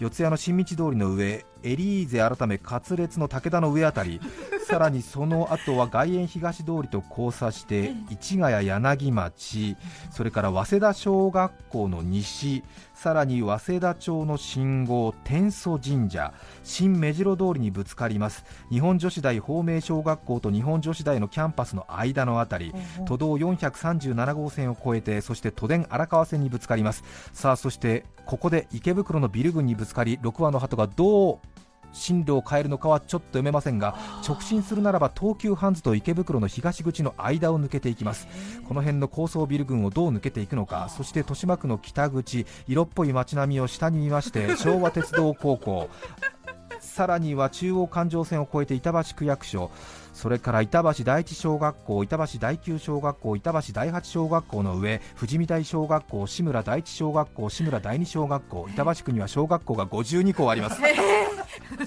[0.02, 4.20] 四谷の新道通りの上エリーゼ改め勝烈の武田の上あたり。
[4.66, 9.76] さらにその後は外苑東通りと交差して市ヶ谷柳町。
[10.10, 12.64] それから早稲田小学校の西。
[12.94, 16.32] さらに早稲田町の信号天祖神社。
[16.64, 18.44] 新目白通りにぶつかります。
[18.70, 22.74] 日本女子大法明小学校と日本女子大のキャンパスの間のあたり。
[23.06, 27.04] 都道437号線を越えてそして都電荒川線にぶつかります。
[27.32, 31.38] さあそしてここで池袋のビル群にぶつかり6羽の鳩がどう
[31.92, 38.26] 進路を変えるのかはちょっと読めませんが直進するならば東急ハンズと池袋の東口の間を抜けていきます。
[38.66, 45.88] この辺の高層ビル群をどう抜けていくのかそして豊島区の北口色っぽい街並みを下に見まして 昭和鉄道高校。
[46.80, 49.70] さらには中央環状線を越えて板橋区役所
[50.12, 60.80] それから板橋第一小学校、板橋第九小学校、板橋第八小学校の上、富士見台小学校、志村第一小学校、志村第二小学校、板橋区には小学校が52校あります。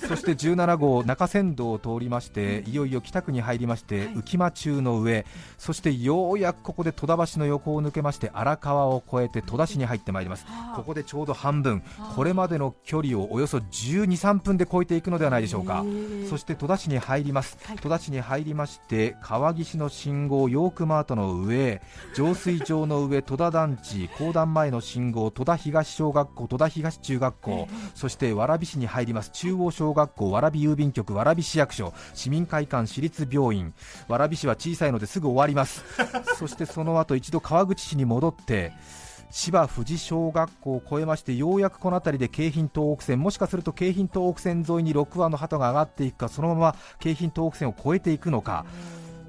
[0.08, 5.26] そして17号中山道を通りましていよいよ北区に入りまして浮間中の上
[5.58, 10.46] そしてようやくここで戸田橋の横を抜けまして荒川を越えて戸田市に入ってまいります。
[10.76, 11.82] ここでちょうど半分。
[12.16, 15.84] これまでの距離をおよそ12、3分で越えていくのではないでしょうか。
[16.30, 17.58] そして戸田市に入ります。
[17.82, 21.82] 戸田市に入りまして川岸の信号ヨークマートの上
[22.16, 33.74] 浄水場の上戸田団地公団前の信号戸田東小学校戸田東中学校そして蕨市に入ります中央小学校蕨郵便局蕨市役所市民会館市立病院
[34.08, 35.84] 蕨市は小さいのですぐ終わります。
[36.38, 38.74] そしてその後一度川口市に戻って
[39.36, 48.66] 芝富士小学校を越えましてようやくこの辺りで京浜東北線もしかすると京浜東北線沿いに6羽の鳩が上がっていくかそのまま京浜東北線を越えていくのか。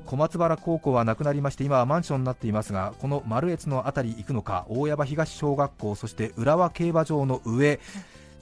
[0.06, 7.80] 小松原高校はなくなりまして今はマンションになっていますがこの丸越の辺り行くのか大山東小学校そして浦和競馬場の上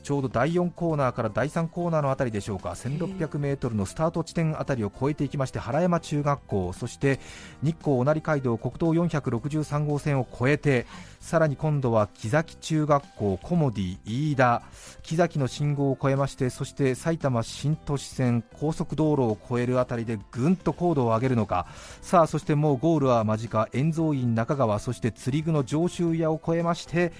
[0.04, 2.70] ちょうど第4コーナーから第3コーナーのあたりでしょうか。
[2.72, 7.18] 1600m のスタート地点あたりを越えていきまして原山中学校そして
[7.62, 10.86] 日光小成街道国道463号線を越えて
[11.20, 14.62] さらに今度は木崎中学校コモディ飯田。
[15.02, 21.66] 木崎の信号を越えましてそして埼玉新都市線高速道路を越えるあたりでぐんと高度を上げるのか。
[22.02, 23.68] さあそしてもうゴールは間近。
[23.72, 27.12] 円蔵院中川そして釣り具の上州屋を越えまして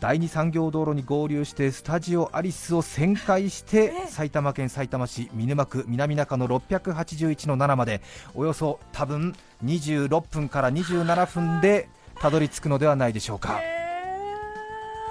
[0.00, 8.02] 第二産業道路に合流してスタジオアリスを旋回して埼玉県埼玉市見沼区南中の681の7まで
[8.34, 11.88] およそ多分26分から27分で
[12.20, 13.60] たどり着くのではないでしょうか。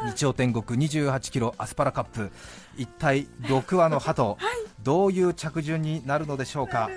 [0.06, 2.32] 日曜天国28キロアスパラカップ。
[2.78, 4.38] 一体6羽の鳩、
[4.84, 6.90] どういう着順になるのでしょうか。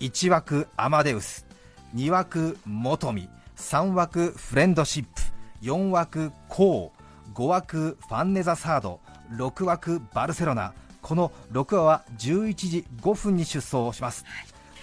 [0.00, 1.46] 1枠アマデウス
[1.94, 9.00] 2枠元美3枠フレンドシップ4枠コー5枠ファンネザサード
[9.32, 10.72] 6枠バルセロナ。
[11.02, 14.24] この6話は11時5分に出走します、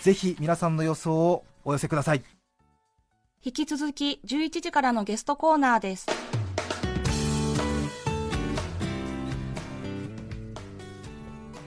[0.02, 2.24] ぜひ皆さんの予想をお寄せください。
[3.44, 6.08] 引き続き11時からのゲストコーナーです。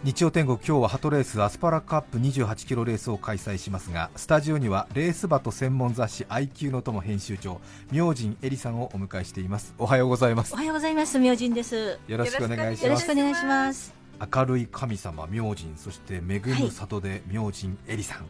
[0.06, 11.18] 日曜天国今日はハトレースアスパラカップ28キロレースを開催しますがスタジオにはレースバト専門雑誌 IQ の友編集長明神エリさんをお迎えしていますおはようございますおはようございます。
[11.18, 11.98] 明神です。
[12.06, 13.92] よろしくお願いしますよろしくお願いします。
[14.32, 18.26] 明るい神様明神そして恵む里で明神エリさん、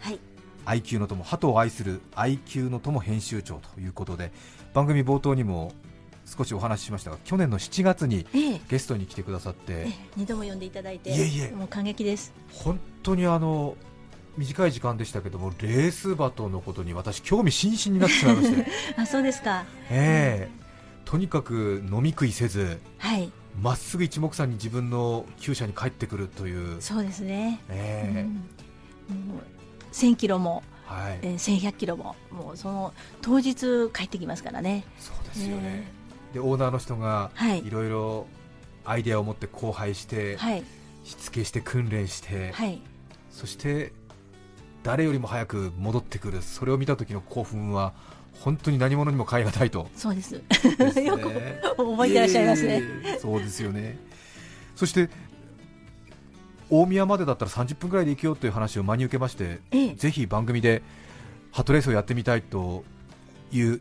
[0.00, 0.18] はい。
[0.64, 4.32] IQ の友鳩を愛する IQ の友編集長ということで
[4.72, 5.72] 番組冒頭にも
[6.28, 8.60] 少しお話ししましたが去年の7月にええ。
[8.68, 11.50] ゲストに来てくださってええ二度も呼んでいただいて、いえいえ。
[11.52, 12.32] もう感激です。
[12.52, 13.76] 本当にあの
[14.36, 18.66] 短い時間でしたけどもレースバトのことに私興味津々になってしまいまして。
[18.96, 19.64] あ、そうですか。
[19.90, 20.68] ええ。
[21.04, 23.32] とにかく飲み食いせずはい。
[23.60, 27.60] まっすぐ一目散に自分の厩舎に帰ってくるという、そうですね。
[27.68, 28.20] ええ。
[28.20, 29.16] うん。
[29.26, 34.84] もう1000キロも、はい、えー、1100キロも、もうその当日帰ってきますからね。
[34.98, 35.97] そうですよね、え
[36.32, 38.26] でオーナーの人がはいいろいろ
[38.84, 40.64] アイデアを持って荒廃して、はい。
[41.04, 42.80] しつけして訓練して、はい。
[43.30, 43.92] そして
[44.82, 47.92] 誰よりも早く戻ってくるそれを見た時の興奮は
[48.40, 50.32] 本当に何者にも代え難いとそうです。
[50.32, 50.40] ね
[51.04, 51.30] よく
[51.76, 52.82] 覚えてらっしゃいますね。
[53.04, 53.98] ええそうですよね
[54.76, 55.10] そして
[56.70, 60.82] 大宮までだったら30分くらいで行くよという話を真に受けまして、ええぜひ番組で
[61.52, 62.84] ハトレースをやってみたいと
[63.50, 63.80] いう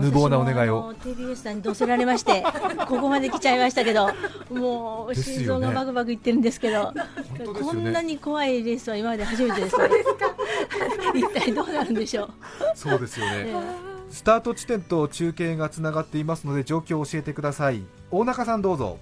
[0.00, 0.94] 無謀なお願いを。
[0.94, 2.44] TBS さんに乗せられまして
[2.86, 4.08] ここまで来ちゃいましたけど
[4.50, 7.60] もう心臓がバクバクいってるんですけど当ですよね。
[7.60, 9.76] こんなに怖いレースは今まで初めてです
[11.14, 12.30] 一体どうなるんでしょう、
[12.74, 13.50] そうですよえね。
[13.50, 17.82] えスタート地点と中継がつながっていますので状況を教えてください。
[18.10, 18.98] 大中さんどうぞ。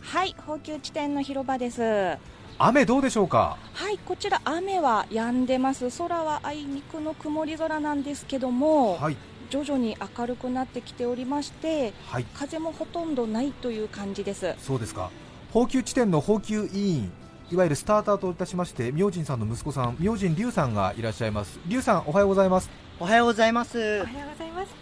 [0.00, 1.82] はい補給地点の広場です。
[1.82, 2.18] は
[2.58, 3.56] 雨どうでしょうか？
[3.92, 5.90] いこちら雨は止んでます。
[5.98, 9.16] 空はあいにくの曇り空なんですけども、はい。
[9.50, 12.24] 徐々に明るくなってきておりましてはい。
[12.34, 14.54] 風もほとんどないという感じです。
[14.58, 15.10] そうですか。
[15.52, 17.12] 放給地点の放給委員
[17.50, 21.60] いわゆるスターターといたしまして明神さんの息子さん明神龍さんがいらっしゃいます。
[21.66, 22.70] 龍さんおはようございます。
[22.98, 23.78] おはようございます。
[23.78, 24.74] おはようございます。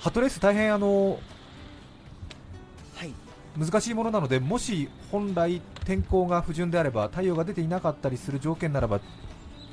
[0.00, 1.20] ハトレース大変あのはい。
[3.58, 9.00] 難しいものなのでもし本来天候が不順であれば太陽が出ていなかったりする条件ならば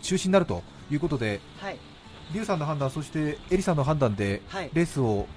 [0.02, 1.78] 中止になるということではい。
[2.34, 4.70] 龍さんの判断そしてエリさんの判断ではい。
[4.74, 5.28] レースを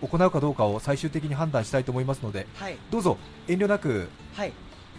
[0.00, 2.76] 行うかどうかを最終的に判断したいと思いますのではい。
[2.90, 4.52] どうぞ遠慮なくはい。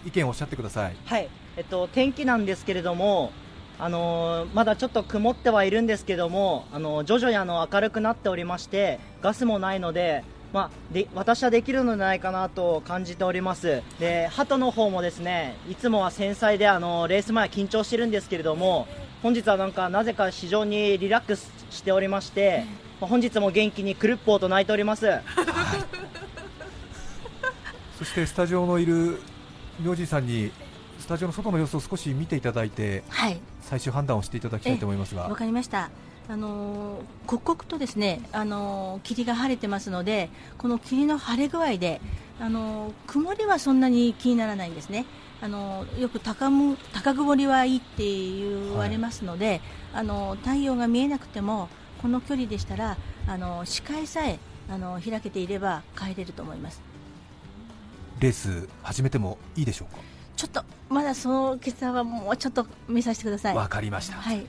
[0.06, 1.28] 意見をおっしゃってくださいはい。
[1.56, 3.30] えっと、天気なんですけれども、
[3.78, 10.24] あのーまだちょっと曇ってはいるんですけども、あのー徐々にあの明るくなっておりまして、ガスもないので、
[10.54, 13.82] まあ、で私はできるのではないかなと感じております。
[13.98, 18.86] で、鳩の方もですね、いつもは繊細で、あのーレース前は緊張してるんですけれども、
[19.20, 22.64] 本日はなんか、なぜか非常にリラックスしておりまして、
[23.00, 25.06] まあ本日も元気にクルッポーと泣いております。
[27.98, 29.20] そしてスタジオのいる
[29.80, 30.52] 明神さんに
[31.00, 35.90] スタジオの外の様子を少し見ていただいてはい最終判断をしていただきたいと思いますわがかりました。
[36.28, 42.00] あのー刻々とですね、あのー霧が晴れてますので、この霧の晴れ具合で、
[42.40, 45.04] あのー曇りはそんなに気にならないんですね。
[45.42, 49.60] あのーよく高む高曇りはいいって言われますので、
[49.92, 51.68] あのー太陽が見えなくても
[52.00, 54.38] この距離でしたら、あのー視界さえ
[54.70, 56.80] あのー開けていれば帰れると思います。
[58.20, 59.88] レース始めてもいいでしょう
[60.36, 63.56] ちょっとまだその決断はもうちょっと見させてくださかい。
[63.56, 64.46] わかりましたはい。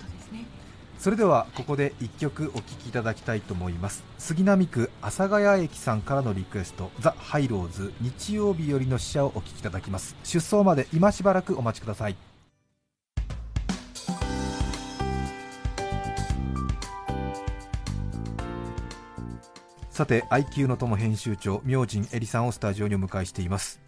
[0.97, 4.03] それではここで1曲お聴きいただきたいと思います。
[4.17, 10.15] 杉並区阿佐ヶ谷駅さんからのリクエストザ・ハイローズ日曜日よりの使者をお聴きいただきます。
[10.23, 12.15] 出走まで今しばらくお待ちください。
[19.95, 23.79] さて IQ の友編集長明神エリさんをスタジオにお迎えしています。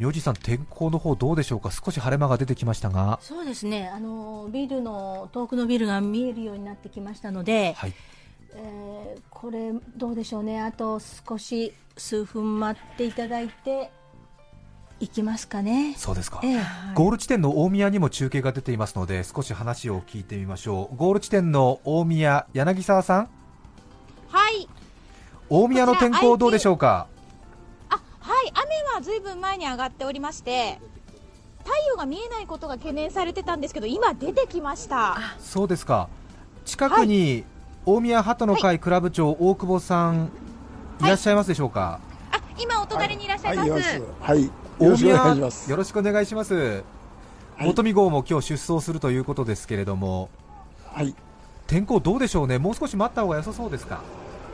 [0.00, 1.70] 明神さん天候の方どうでしょうか？
[1.70, 3.18] 少し晴れ間が出てきましたが。
[3.20, 7.92] そうですね、あのビルの遠くのビルが見えるようになってきましたので、はい。
[8.54, 13.90] えーこれ、どうでしょうね、あと少し数分待っていただいて、
[15.00, 15.94] いきますかね。
[15.96, 16.60] そうですか、ええ。
[16.94, 20.96] ゴール地点の大宮にも中継が出ていますので少し話を聞いてみましょう。
[20.96, 23.28] ゴール地点の大宮柳沢さん？
[24.28, 24.66] はい、
[25.50, 27.06] 大宮の天候どうでしょうか？
[27.06, 27.19] あ
[28.70, 30.78] はい、雨はずいぶん前に上がっておりまして、
[31.64, 35.18] 太陽が見えないことが懸念されてたんですけど、今、出てきました。
[35.40, 36.08] そうですか。
[36.64, 37.44] 近くに
[37.84, 40.30] 大宮鳩の会クラブ長大久保さん
[41.00, 41.04] い。
[41.04, 41.98] らっしゃいますでしょうか、
[42.30, 44.02] あ今、お隣にいらっしゃいます。
[44.20, 45.70] はい、よ大ろしくお願い宮します。
[45.70, 47.66] よろしくお願いします、はい。
[47.66, 50.28] 元見号も今日出走するということですけれども
[50.92, 51.14] はい、
[51.66, 52.58] 天候どうでしょうね？
[52.58, 54.00] もう少し待った方が良さそうですか？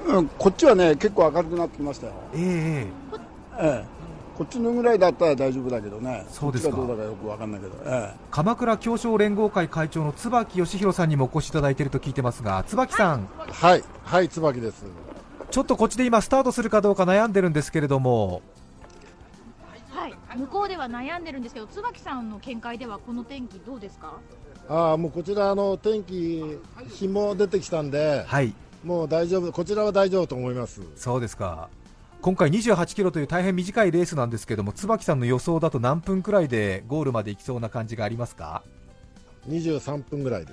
[0.06, 2.12] うん、こっちはね、結構明るくなってきましたよ。
[2.34, 3.16] えええ。
[3.58, 3.84] ええ、
[4.36, 6.26] こっちのぐらいだったら大丈夫だけどね。
[6.28, 6.76] そうですか。
[6.76, 7.72] どうだかよくわかんないけど。
[7.86, 13.28] ええ、鎌倉協商連合会会長の椿義弘さんにもお越しいただいていると聞いてますが椿さん。
[13.38, 14.84] はい、はい、椿です。
[15.50, 18.42] ちょっとこっちで今スタートするかどうか悩んでるんですけれども。
[19.90, 24.14] はい、向こうでは悩んでるんですけど、椿さんの見解では、この天気、どうですか？
[24.68, 26.58] ああ、もうこちらの天気、
[26.90, 28.52] 日も出てきたんで、はい。
[28.84, 30.82] もう大丈夫、こちらは大丈夫と思います。
[30.96, 31.70] そうですか
[32.26, 38.64] 今回28キロという大変短いレースなんですけども椿さんの予想だと何分くらいでゴールまで行きそうな感じがありますか
[39.48, 40.52] ？23分ぐらいで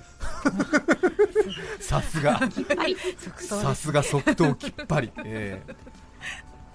[1.80, 1.82] す。
[1.88, 2.46] さすがは
[2.86, 2.94] い、
[3.40, 5.74] さすが即答きっぱり、ええ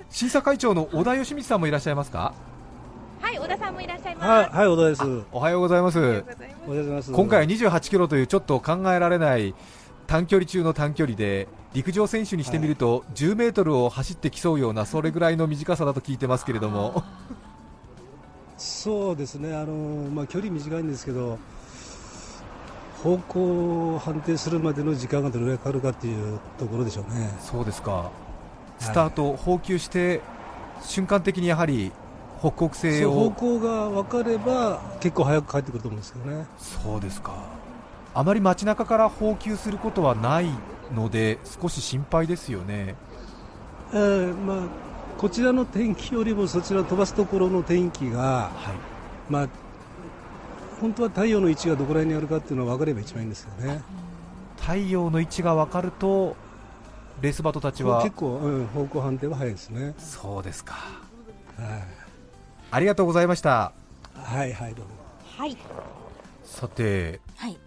[0.09, 2.33] 審査会長の小田義光さんもいらっしゃいますか？
[3.21, 4.27] はい、小田さんもいらっしゃいます。
[4.27, 5.03] はい、はい、小田です。
[5.31, 6.25] おはようございますおはよう
[6.67, 7.13] ございます。
[7.13, 9.55] 今回は28キロというちょっと考えられない
[10.07, 17.03] 短距離中の短距離で陸上選手にしてみると10メートルを走ってきそうようなそれぐらいの短さだと聞いてますけれども。
[18.57, 19.73] そうですね、あの
[20.09, 21.39] まあ、距離短いんですけど、
[23.03, 27.29] 方向を判定するまでの時間がどれぐらいかかるかっていうところでしょうね。
[27.39, 28.11] そうですか。
[28.79, 30.21] スタート、放球して
[30.81, 31.91] 瞬間的にやはり
[32.39, 36.45] 北北西そう方を向が分かれば結構早く帰ってくると思うんですけどね。
[36.57, 37.33] そうですか。
[38.13, 40.49] あまり街中から放球することはない
[40.93, 42.95] ので少し心配ですよね。
[43.91, 44.57] えーまあ、
[45.17, 48.51] こちらの天気よりもそちら飛ばすところの天気が、
[49.29, 49.49] まあ、
[50.79, 53.81] 本当は太陽の位置がどこら辺にあるかっていうのは分かれば一番いいんですよね。
[54.57, 56.35] 太陽の位置が分かると
[57.21, 59.93] レースバトたちは結構、うん、方向判定は早いですね。
[59.97, 60.73] そうですか。
[61.57, 61.83] はい。
[62.71, 63.73] ありがとうございました。
[64.13, 64.91] はいはいどうも。
[65.37, 65.57] はい。
[66.43, 67.57] さて、はい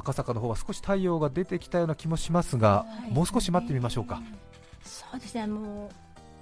[0.00, 4.20] 赤坂の方は少し太陽が出てきたような気もしますが、もう少し待ってみましょうか。
[4.82, 5.90] そうですねも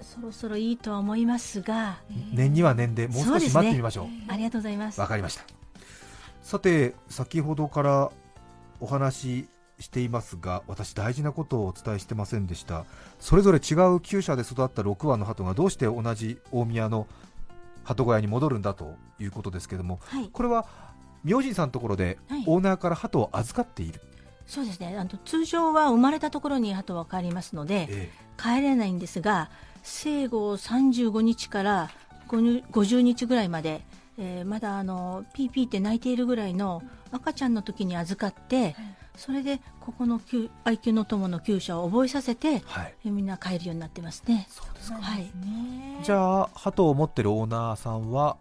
[0.01, 1.97] うそろそろいいとは思いますが
[2.31, 4.07] 念には念でもう少し待ってみましょう。
[4.29, 5.43] ありがとうございますわかりました。
[6.41, 8.11] さて、先ほどから
[8.79, 9.49] お話し
[9.79, 12.85] していますが、私、大事なことをお伝えしてませんでした、
[13.19, 17.07] それぞれ違う厩舎で育った6羽の鳩がどうして同じ大宮の
[17.83, 20.65] 鳩小屋に戻るんだということですけども、はいこれは
[21.23, 22.43] 明神さんのところではい。
[22.45, 24.01] オーナーから鳩を預かっている、
[24.47, 24.95] そうですね。
[24.97, 29.49] あの通常は生まれたところに鳩は帰りますので、え帰れないんですが
[29.83, 31.89] 生後35日から
[32.27, 33.81] 50 50日ぐらいまで、
[34.17, 38.75] えーまだあのピーピーって泣いているぐらいの赤ちゃんの時に預かって、
[39.19, 42.93] それでここの厩愛犬の友の厩舎を覚えさせて、はい。
[43.05, 44.47] えみんな帰るようになってますね。
[44.49, 44.99] そうですか。
[45.01, 45.31] はい、
[46.03, 48.37] じゃあ、鳩を持ってるオーナーさんは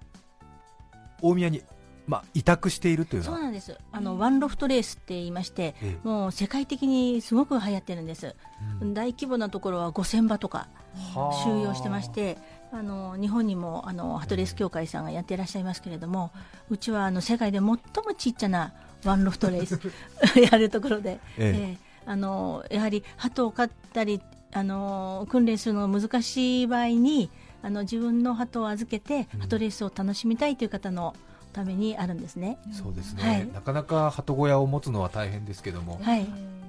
[1.20, 1.62] 大宮に、
[2.08, 3.36] まあ、委託しているというのは。
[3.36, 3.76] そうなんです。
[3.92, 8.34] あのワンロフトレースって言いまして、えもう世界的にすごく流行ってるんです、
[8.82, 10.68] 大規模なところは5000羽とか
[11.14, 11.44] はあ。
[11.44, 12.38] 収容してまして
[12.72, 16.32] あの日本にもあのハトレース協会さんがやっていらっしゃいますけれども
[16.70, 17.78] うちはあの世界で最も
[18.16, 18.72] ちっちゃな
[19.04, 19.78] ワンロフトレース
[20.40, 21.88] やるところで、ええ。
[22.06, 27.30] あのやはり鳩を飼ったりあの訓練するのが難しい場合に
[27.62, 31.14] あの自分の鳩を預けて、ハトレースを楽しみたいという方の
[31.58, 32.58] ためにあるんですね。
[32.72, 33.48] そうですね、はい。
[33.52, 36.26] なかなか鳩小屋を持つのは大変ですけども、はい。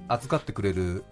[0.08, 1.04] 預かってくれる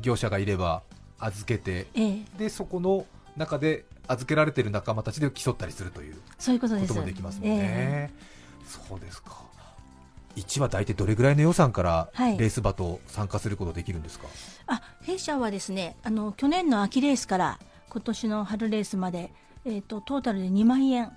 [0.00, 0.82] 業者がいれば
[1.18, 2.22] 預けて、ええ。
[2.38, 6.92] でそこの中で預けられている仲間たちで競ったりするというそういうことです。
[6.92, 8.10] もできますもんね、え
[8.66, 9.40] そうですか。
[10.36, 12.36] 1は大体どれぐらいの予算からはい。
[12.36, 14.26] レース場と参加することできるんですか、
[14.66, 19.32] あ弊社はですねあの去年の秋レースから今年の春レースまで、
[19.64, 21.10] えー、とトータルで2万円、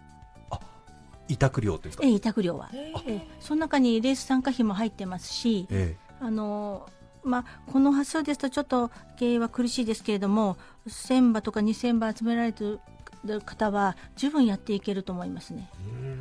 [1.30, 2.94] 委託料ってえー委託料は、え。
[2.96, 6.88] ーその中にレース参加費も入ってますし、えあの
[7.24, 10.58] まあ、この発想ですとちょっと経営は苦しいですけれども
[10.88, 15.70] 1000羽とか2000羽集められてる方は十分やっていけると思いますね。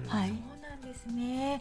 [0.07, 0.28] はい。
[0.28, 1.61] そうなんですね。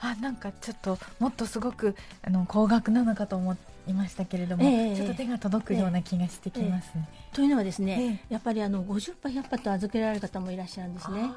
[0.00, 4.96] あ、なんかちょっともっとすごくあの高額なのかと思いましたけれども、ええ。
[4.96, 7.08] ちょっと手が届くような気がしてきますね。
[7.32, 11.30] というのはですね、やっぱりあの50羽100羽と預けられる方もいらっしゃるんですね。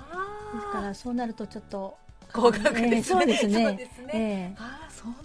[0.55, 1.97] ですからそうなるとちょっと
[2.33, 3.63] 高額ですねええそうですね。
[3.65, 4.55] そうですねえ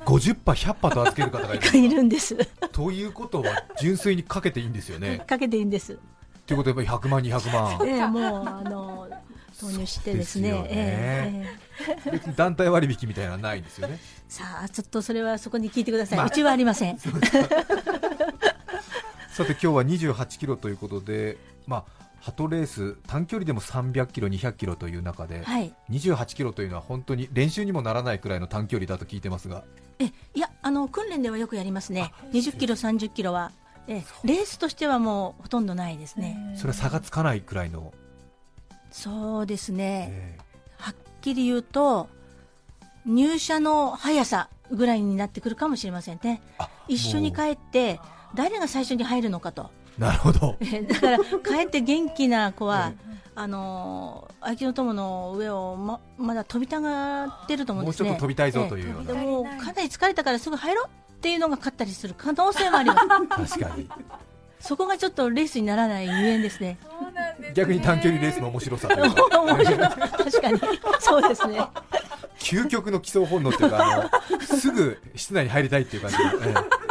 [0.05, 2.37] 50羽、100羽と預ける方がいるえ いるんです。
[2.72, 5.22] ということは純粋にかけていいんですよね。
[5.26, 5.99] かけていいんです。
[6.47, 9.09] ということはやっぱり100万、200万、 ええもうあの
[9.59, 10.51] 投入してですね。
[10.51, 11.47] ですよねえ
[12.07, 13.99] え団体割引みたいなのはないんですよね。
[14.28, 16.18] さあちょっとそれはそこに聞いてください。
[16.18, 16.99] まあうちはありません。
[16.99, 17.11] さ
[19.47, 21.85] て今日は28キロということで、まあ、
[22.21, 25.75] ハトレース短距離でも300キロ、200キロという中で、はい。
[25.91, 29.64] 28キロというのは本当に練習にもならないくらいの短距離だと聞いてますが、
[29.99, 32.12] えいやあの訓練ではよくやりますね。
[32.33, 33.53] 20キロ30キロは。
[33.89, 36.55] えレースとしてはもうほとんどないですね。
[36.57, 37.93] それは差がつかないくらいの、
[38.91, 40.37] そうですね、
[40.77, 42.09] はっきり言うと、
[43.07, 46.43] 入社の速さぐらいになってくるかもしれませんね、
[46.87, 48.01] 一緒に帰って、
[48.35, 52.92] 誰が最初に入るのかと、なるほど、え だから帰って元気な子は、
[53.34, 59.12] あのー、愛機の友の上をままだ飛びたがってると思うんですね、もうちょっと飛びたいぞというような。
[59.12, 62.96] ええでもかなり疲れたからすぐ入ろうっていうのが勝ったりする可能性もありま
[63.46, 63.59] す。
[63.59, 63.88] 確かに。
[64.59, 66.78] そこがちょっとレースにならないゆえんですね。
[67.53, 70.61] 逆に短距離レースの面白さ面白い確かに、
[70.98, 71.61] そうですね。
[72.40, 76.89] 究極の基礎本能というかあの、すぐ室内に入りたいっていう感じで、ええ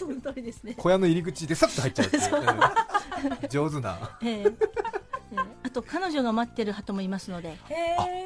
[0.00, 0.74] その通りですね。
[0.76, 4.18] 小屋の入り口でさっと入っちゃう上手な。
[4.22, 4.32] ええ。
[4.32, 5.38] ええ。
[5.62, 7.74] あと彼女が待ってる鳩もいますので、え。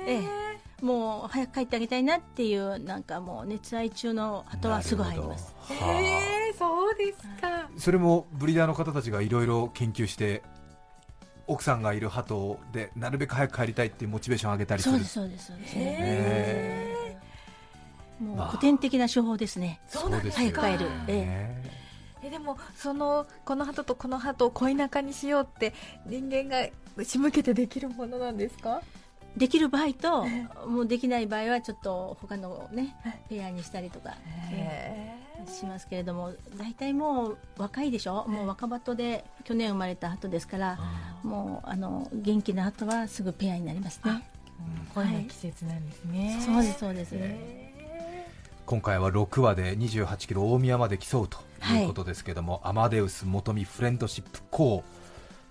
[0.07, 0.45] え
[0.81, 5.55] もう早く帰ってあげたいなっていうなんかもう熱愛中の鳩はすぐ入ります。
[5.71, 7.69] えー、そうですか。
[7.77, 10.43] それもブリーダーの方たちがいろいろ研究して
[11.47, 14.95] 奥さんがいる鳩でなるべく早く帰りたいっていうモチベーションを上げたりする。
[14.95, 15.77] そうですそうですそうです。
[15.77, 17.04] へね。
[18.21, 19.81] もうまあ古典的な手法ですね。
[19.89, 20.91] そうなんですか早く帰る。
[21.09, 21.63] え
[22.23, 22.31] え。
[22.31, 25.75] でもそのこの鳩とこの鳩を恋仲にしようって
[26.07, 26.69] 人間が
[27.05, 28.81] 仕向けてできるものなんですか？
[29.37, 30.25] えできる場合と
[30.67, 32.97] もうできない場合はちょっと他のね
[33.29, 34.15] ペアにしたりとか。
[34.51, 35.15] へ
[35.47, 40.79] しますけれども大体もう若いでしょ、もう若鳩で去年生まれた鳩ですから
[41.23, 44.23] もうあの元気な鳩はすぐペアになりますね。
[44.95, 47.15] 恋の季節なんですね、そうですそうです、
[48.67, 51.39] 今回は6話で28キロ大宮まで競うと
[51.73, 54.83] いうことですけども、アマデウス、元見、フレンドシップ、コー、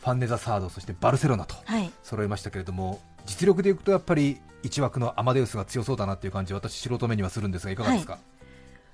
[0.03, 1.55] ファンネザサード、そしてバルセロナと
[2.01, 8.17] 揃いましたけれども、実力でいくとやっぱり1枠のアマデウスが強そうだなという感じ、私、素人目にはするんですが、いかがですか？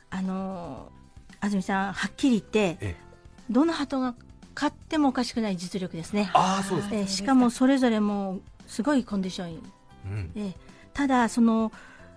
[0.10, 0.92] あの
[1.40, 2.96] 安住さん、はっきり言って、ええ、
[3.50, 4.16] どの鳩が
[4.54, 6.30] 勝ってもおかしくない実力ですね。
[6.34, 9.64] あそうです、えしかもそれぞれもすごいコンディション、
[10.06, 10.54] うん、え。
[10.94, 11.72] ただその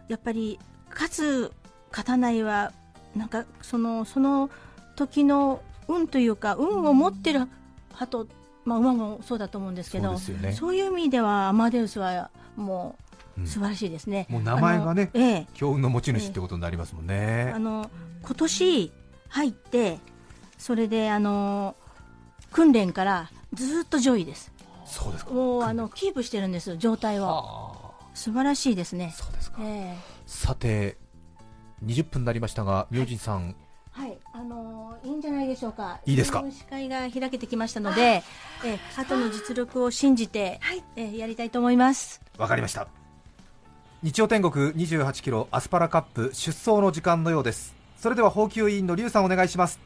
[0.08, 0.58] やっぱり
[0.90, 1.52] 勝つ
[1.92, 2.72] 勝たないは
[3.14, 4.50] なんかそのその
[4.96, 7.46] 時の運というか運を持ってる
[7.92, 8.26] 鳩、
[8.64, 12.96] まあ、馬もそうだと思うんですけどそう、ね,、いう意味ではアマデウスはも
[13.38, 17.50] う素晴らしいですね、うん、もう名前がね、ええ、強運の持ち主ってことになりますもんね。
[17.54, 17.90] あの
[18.22, 18.92] 今年
[19.28, 19.98] 入って
[20.58, 21.74] それであの
[22.52, 24.52] 訓練からずっと上位です。
[24.84, 25.32] そうですか。
[25.32, 27.92] もうあのキープしてるんです状態を。
[28.14, 29.14] 素晴らしいですね。
[29.16, 29.58] そうですか。
[29.62, 30.96] えー、さて
[31.84, 33.54] 20分になりましたが、明神さん。
[33.90, 36.00] はい、あのー、いいんじゃないでしょうか。
[36.06, 36.42] いいですか？
[36.50, 38.22] 視界が開けてきましたので、
[38.64, 42.22] えー、鳩の実力を信じて、はい、えー、やりたいと思います。
[42.38, 42.88] わかりました。
[44.02, 47.74] 日曜天国28キロアスパラカップ出走の時間のようです。
[47.98, 49.78] それでは放球委員の劉さんお願いします。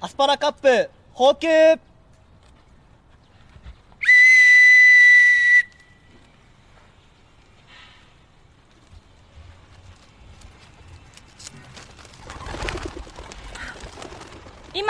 [0.00, 1.48] アスパラカップ放球。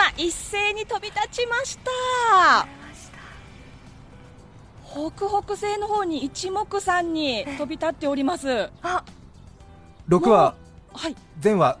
[0.01, 2.67] 今一斉に飛び立ちました。
[4.83, 8.71] 北北西の方に一目散に飛び立っております。
[8.81, 9.03] あ
[10.09, 10.55] 6話
[10.93, 11.15] はい。
[11.43, 11.77] 前話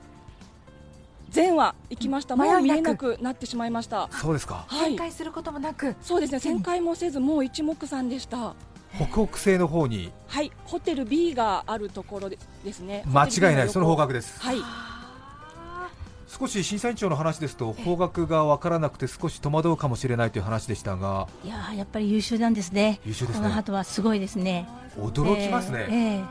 [1.35, 4.07] 前話行きました、もう見えなくなってしまいました。
[4.11, 5.95] そうですか、はい、旋回することもなく。
[6.03, 6.37] そうですね。
[6.37, 8.53] 旋回もせずもう一目散でした。
[8.97, 10.11] 北北西の方に。
[10.27, 10.51] はい。
[10.65, 12.37] ホテル B があるところで
[12.71, 13.03] すね。
[13.07, 13.69] 間違いない。
[13.69, 14.39] その方角です。
[14.39, 15.00] はい
[16.39, 21.27] 少し審査委員長の話ですと方角が分からなくて少し戸惑うかもしれないという話でしたが。
[21.43, 23.01] いややっぱり優秀なんですね。
[23.05, 23.43] 優秀ですね。
[23.43, 24.65] この鳩はすごいですね。
[24.97, 26.25] 驚きますね、えーえー、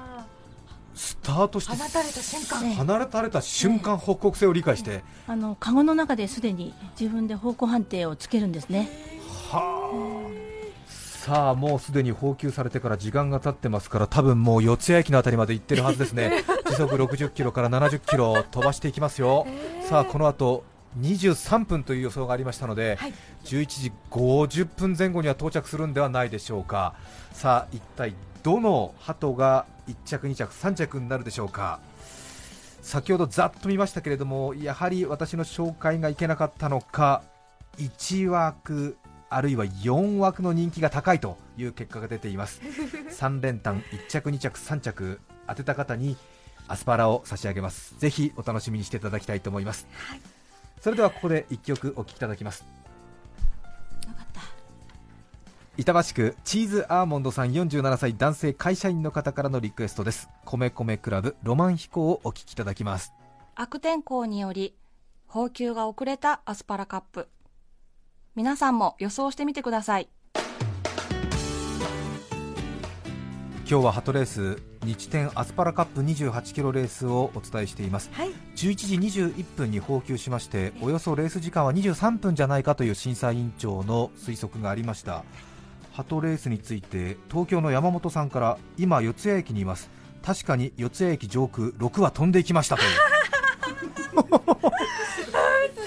[0.95, 2.75] スタートして放たれた瞬間。
[2.75, 8.89] 放たれた瞬間、北北西を理解して、あのカゴの中ですでに自分で方向判定をつけるんですね。
[9.51, 10.51] はあ。
[11.21, 16.45] さあもうすでに放球されてから時間が経ってますから多分もう四ツ谷駅の辺りまで行ってるはずですね。
[16.67, 19.47] 時速60キロから70キロ飛ばしていきますよ、
[19.91, 20.63] さあこの後
[21.01, 26.95] 23分という予想がありましたので、はい、11時50分前後には到着するんではないでしょうか。
[27.33, 28.15] さあ一体
[28.45, 31.81] どの鳩が1着2着3着になるでしょうか。
[32.83, 37.25] 先ほどざっと見ましたけれどもやはり私の紹介がいけなかったのか
[37.79, 38.97] 1枠
[39.29, 42.61] あるいは4枠の人気が高いという結果が出ています。
[43.11, 46.17] 3連単1着2着3着当てた方に
[46.71, 47.99] アスパラを差し上げます。
[47.99, 50.21] ぜひお楽しみにしていただきたいと思います、はい、
[50.81, 52.65] それではここで1曲お聴きいただきます。
[55.77, 60.29] 板橋区チーズアーモンドさん47歳男性会社員の方からのリクエストです。
[60.45, 63.13] 米米クラブロマン飛行をお聴きいただきます。
[63.55, 64.77] 悪天候により
[65.27, 67.29] 放給が遅れたアスパラカップ。
[68.37, 70.09] 皆さんも予想してみてください
[73.71, 85.25] 今日はハトレース日天アスパラカップ28キロレースをお伝えしています、はい、11時21分に放球しましておよそレース時間は23分じゃないかという審査委員長の推測がありました。
[85.93, 89.89] ハトレースについて東京の山本さんから今四谷駅にいます。
[90.21, 92.89] 確かに四谷駅上空6は飛んでいきましたという。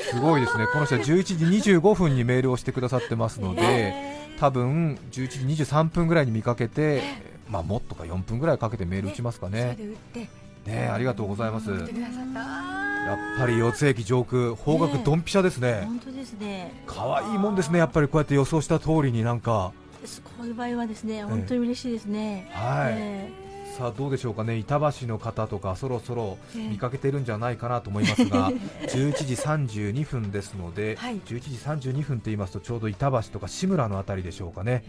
[0.10, 3.94] すごいですね、この人は11時25分にメールをしてくださってますので、
[4.40, 9.78] 多分11時23分ぐらいに見かけて、まあ、もっとか4分ぐらいかけてメール打ちますかね。
[10.66, 11.70] ねありがとうございます。
[11.70, 11.80] やっ
[13.38, 15.84] ぱり四ツ駅上空、方角ドンピシャですね。
[15.86, 16.74] 本当ですね。
[16.88, 19.72] 可愛いもんですね、やっぱりこうやって予想した通りになんか。
[20.24, 22.50] こういう場合はですね、本当に嬉しいですね。
[22.52, 23.44] はい。
[23.74, 28.52] さあどうでしょうかね板橋の方とかそろそろ見かけてるんじゃないかなと思いますが、
[28.86, 34.84] 11時32分ですので、はい、11時32分と言いますとちょうど板橋とか志村の辺りでしょうかね、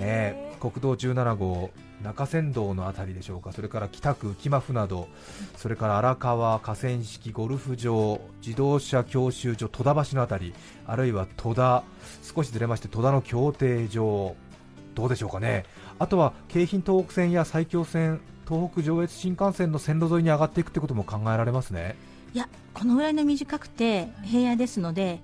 [0.00, 1.70] えー、国道17号
[2.04, 3.52] 中山道の辺りでしょうか。
[3.52, 5.08] それから北区浮間船戸。
[5.56, 10.54] それから荒川河川敷ゴルフ場自動車教習所戸田橋の辺り
[10.86, 11.82] あるいは戸田。
[12.22, 14.36] 少しずれまして戸田の競艇場。
[14.94, 15.64] どうでしょうかね。
[15.98, 21.96] あとは京浜東北線や埼京線東北上越新幹線の線路沿いに上がっていくってことも考えられますね。
[22.34, 25.20] いやこのぐらいの短くて平野ですので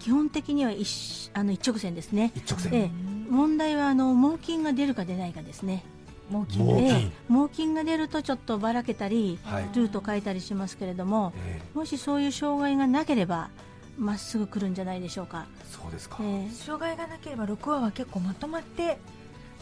[0.00, 2.32] 基本的には一あの一直線ですね。
[2.34, 2.90] 一直線、ええ、
[3.30, 5.84] 問題はあの猛禽が出るか出ないかですね
[6.30, 9.64] 猛禽猛禽ええ猛禽が出るとちょっとばらけたり、はい。
[9.74, 13.50] ルート変えたりしますけれども、えもしそういう障害がなければ
[13.98, 16.54] まっすぐ来るんじゃないでしょうか、そうですか、ええ。
[16.54, 18.98] 障害がなければ6話は結構まとまって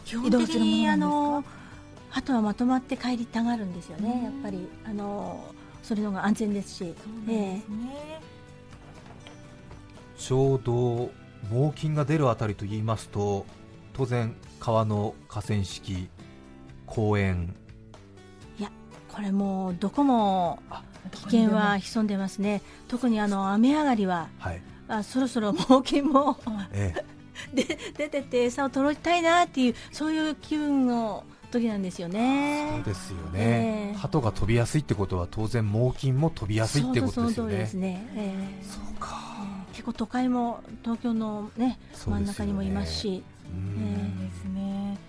[0.05, 1.45] 基本的にあの
[2.11, 4.69] 鳩はまとまって帰りたがるんですよね、やっぱり。
[4.85, 5.45] あの
[5.83, 6.95] それのが安全ですし、
[7.29, 7.63] ええ。
[10.19, 11.11] ちょうど
[11.51, 13.47] 猛禽が出るあたりと言いますと
[13.95, 16.09] 当然川の河川敷
[16.89, 17.55] 公園
[18.59, 18.71] いや
[19.09, 20.59] これもうどこも
[21.13, 22.63] 危険は潜んでますね。
[22.89, 24.63] 特にあの雨上がりははい。
[24.89, 26.39] あそろそろ猛禽も
[26.73, 26.95] え
[27.53, 32.73] で出てって餌を取りたいなっていうそういう気分の時なんですよね。
[32.75, 37.33] そうですよえね、え鳩が飛びやすいってことは当然猛禽も飛びやすいってことですよね。
[37.33, 38.65] そうそうその通りですね、ええ。
[38.65, 39.73] そうか、ええ。
[39.73, 41.79] 結構都会も東京のねね。
[41.95, 43.23] 真ん中にもいますし。
[43.51, 44.29] うん。
[44.29, 44.91] ですね。
[44.91, 45.08] は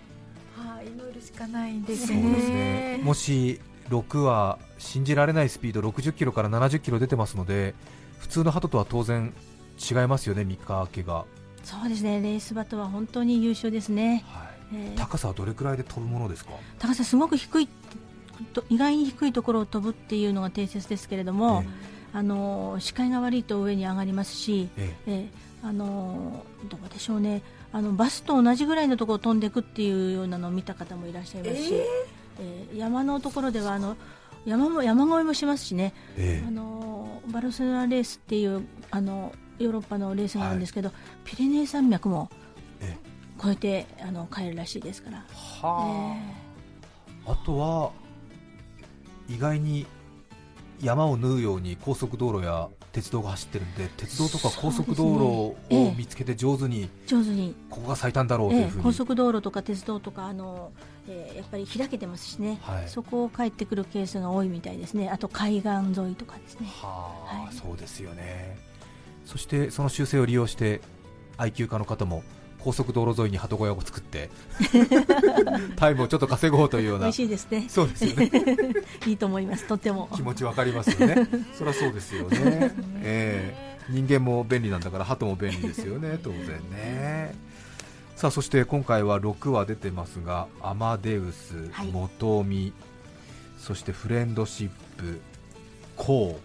[0.81, 2.97] い祈るしかないんですそうですね。
[2.97, 3.59] ねもし
[3.89, 7.73] 6は信じられないスピード60キロから70キロ出てますので
[8.19, 9.33] 普通の鳩とは当然
[9.79, 11.25] 違いますよね三日明けが。
[11.63, 12.21] そうですね。
[12.21, 14.23] レースバトは本当に優秀ですね、
[14.73, 16.51] ええ高さはどれくらいで飛ぶものですか？
[16.77, 17.67] 高さすごく低い
[18.53, 21.63] と意外に低いところを飛ぶっていうのが定説ですけれども、
[22.13, 25.27] あの視界が悪いと上に上がりますし、ええ。
[25.61, 27.41] あのどうでしょうね
[27.71, 31.73] あのバスと同じぐらいのところを飛んでいくっていうようなのを見た方もいらっしゃいますし、
[32.39, 32.77] えー？
[32.77, 33.95] 山のところではあの
[34.45, 36.47] 山も山越えもしますしね、ええ。
[36.47, 40.91] あのバルセロナレースっていうあのヨーロッパのレースがあるんですけど、
[41.25, 42.29] ピレネー山脈も
[43.39, 45.25] 越えてあの帰るらしいですから。
[45.61, 46.17] は
[47.27, 47.91] あとは
[49.27, 49.85] 意外に
[50.81, 57.55] 山を縫うように高速道路や鉄道が走ってるんで鉄道とか高速道路を見つけて上手に上手に。
[57.69, 60.71] ここが最短だろうというふうに、ええ高速道路とか鉄道とかあの、
[61.07, 62.87] えーやっぱり開けてますしね、はい。
[62.87, 65.09] そこを帰ってくるケースが多いみたいですね。
[65.09, 66.67] あと海岸沿いとかですね。
[66.81, 68.57] はあそうですよね。
[69.25, 70.81] そしてその習性を利用して
[71.37, 72.23] 愛休家の方も
[72.59, 74.29] 高速道路沿いに鳩小屋を作って
[75.77, 77.65] タイムをちょっと稼ごうというよう美な味しいですね。
[77.69, 78.31] そうですよね。
[79.07, 79.65] いいと思います。
[79.65, 80.09] とっても。
[80.13, 81.27] 気持ちわかりますよね。
[81.53, 83.79] そりゃそうですよね、ええ。
[83.89, 86.19] 人間も便利なんだから鳩も便利ですよね。
[86.21, 87.33] 当然ね。
[88.15, 91.87] さあそして今回は6話出てますがアマデウス、はい。
[91.87, 92.73] 元美
[93.57, 95.21] そしてフレンドシップ
[95.95, 96.35] コー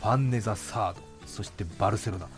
[0.00, 2.28] ファンネザサードそしてバルセロナ、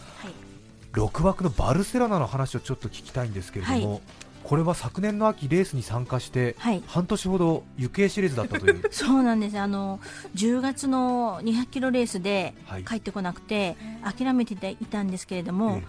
[0.99, 4.01] 6枠のバルセロナの話をちょっと聞きたいんですけれども、はい。
[4.45, 6.83] これは昨年の秋レースに参加して、はい。
[6.87, 8.83] 半年ほど行方知れずだったという。
[8.91, 9.59] そうなんです。
[9.59, 10.01] あの
[10.35, 12.85] 10月の200キロレースではい。
[12.85, 15.83] 帰ってこなくて、諦めていたんですけれども、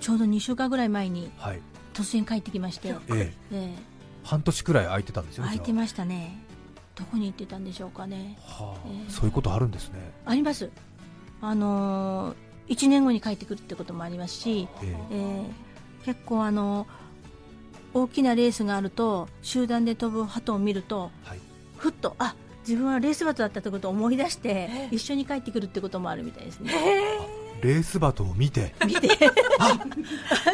[0.00, 1.60] ちょうど2週間ぐらい前にはい。
[1.94, 3.32] 突然帰ってきまして、ええ。
[3.52, 3.74] え
[4.24, 6.42] 半年くらい空いてたんですよ空いてましたね。
[6.96, 8.38] どこに行ってたんでしょうかね。
[8.58, 9.10] あはあええ。
[9.10, 10.12] そういうことあるんですね。
[10.24, 10.70] あります。
[11.40, 15.14] あのー、1年後に帰ってくるってこともありますし、ええ。
[15.14, 15.66] ー
[16.06, 16.86] 結構あの
[17.92, 21.10] 大きなレースがあると集団で飛ぶ鳩を見ると、
[21.78, 26.72] ふっとあ自分はレースバトだったってことを思い出して一緒に帰ってくるってこともあるみたいですね。
[27.60, 28.74] レースバトを見て。
[28.86, 29.08] 見て。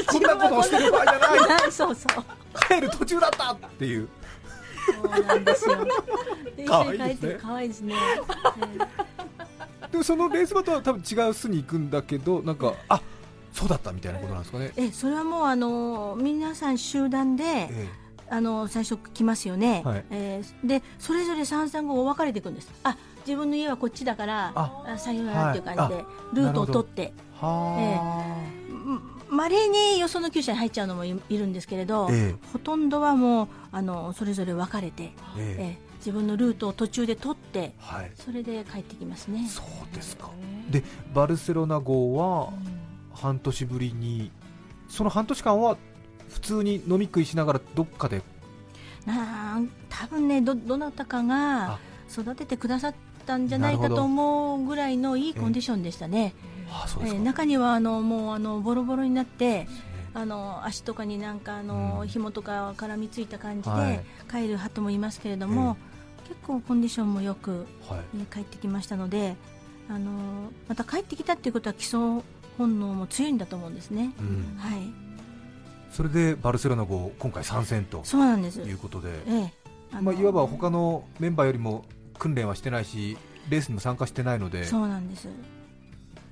[0.07, 1.73] こんなことをしてる場合じゃない。
[1.73, 2.25] そうそう。
[2.69, 4.09] 帰る途中だったっていう。
[5.03, 5.85] そうなんですよ。
[6.57, 7.39] で一可緒に帰って愛いですね。
[7.43, 7.95] 可愛いですね
[9.93, 13.01] でもそのレースバトは多分違う巣に行くんだけどなんかあ
[13.53, 14.73] そうだったみたいなことなんですかね。
[14.77, 17.69] えそれはもうあの皆さん集団で、
[18.31, 20.05] あの最初来ますよね、はい。
[20.11, 22.73] えーでそれぞれ三三五分かれていくんです。
[22.83, 27.13] あ自分の家はこっちだからああさよならっていう感じで、ルートを取って。
[27.39, 28.25] は
[29.29, 35.79] まれによその厩舎に入っちゃうのもいいるんですけれど、えほとんどはもうあのそれぞれ分かれて、ええ。
[35.89, 38.11] ー自分のルートを途中で取って、はい。
[38.17, 39.47] それで帰ってきますね。
[39.49, 40.31] そうですか。
[40.71, 40.83] で
[41.15, 42.53] バルセロナ号は
[43.13, 44.31] 半年ぶりに
[44.89, 45.77] その半年間は
[46.29, 48.23] 普通に飲み食いしながらどっかで？
[49.07, 51.79] なあ多分ねどどなたかが
[52.11, 52.95] 育ててくださっ
[53.27, 56.53] たんじゃないかと思うぐらいのいいコンディションでしたね、えー
[57.23, 59.69] 中にはあのもうあのボロボロになって、
[60.15, 63.93] あの足とかになんかあの、紐とか絡みついた感じはい。
[63.99, 65.77] で帰る鳩もいますけれども、
[66.29, 67.67] 結構コンディションもよく、
[68.33, 69.37] 帰ってきましたので
[69.89, 71.99] あのまた帰ってきたっていうことは基礎
[72.59, 74.57] 本能も強いんだと思うんですね、うん。
[74.59, 74.81] はい。
[75.91, 78.61] それでバルセロナ号今回参戦とそうなんです。
[78.61, 79.11] いうことで。
[79.27, 79.53] え
[79.95, 80.01] え。
[80.01, 81.85] まあ、いわば他のメンバーよりも
[82.19, 83.19] 訓練はしてないし
[83.51, 84.65] レースにも参加してないので。
[84.65, 85.29] そうなんです、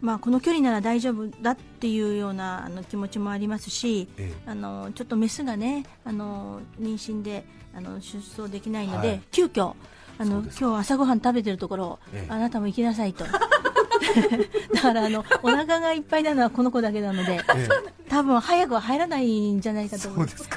[0.00, 7.44] まあ、この距離なら大丈夫だっていうようなあの気持ちもありますし、えあのちょっとメスがねあの妊娠で
[7.74, 9.22] あの出走できないので、はい。
[9.30, 9.74] 急遽
[10.18, 12.32] あの今日朝ごはん食べてるところ、ええ。
[12.32, 13.24] あなたも行きなさいと。
[14.74, 17.68] だからあのお腹がいっぱいなのはこの子だけなので、え
[18.08, 20.48] 多分早くは入らないんじゃないかと思います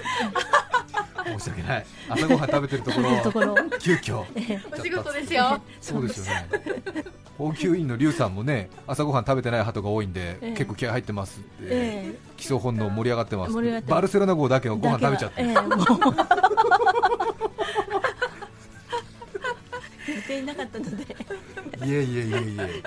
[1.25, 1.85] 申し訳ない。
[2.09, 3.55] 朝ごはん食べてるところところ。
[3.79, 4.23] 急遽。
[4.35, 5.61] ええお仕事ですよ。
[5.81, 6.49] そうですよね。
[7.37, 10.51] 放給員の劉さんもね朝ごはん食べてない鳩が多いんで、ええ。
[10.51, 13.53] 結構気合入ってますって、え基礎本能盛り上がってます
[13.87, 15.41] バルセロナ号だけはご飯食べちゃって、
[20.13, 21.03] 予定なかったので。
[21.85, 22.83] いえいえいえいえ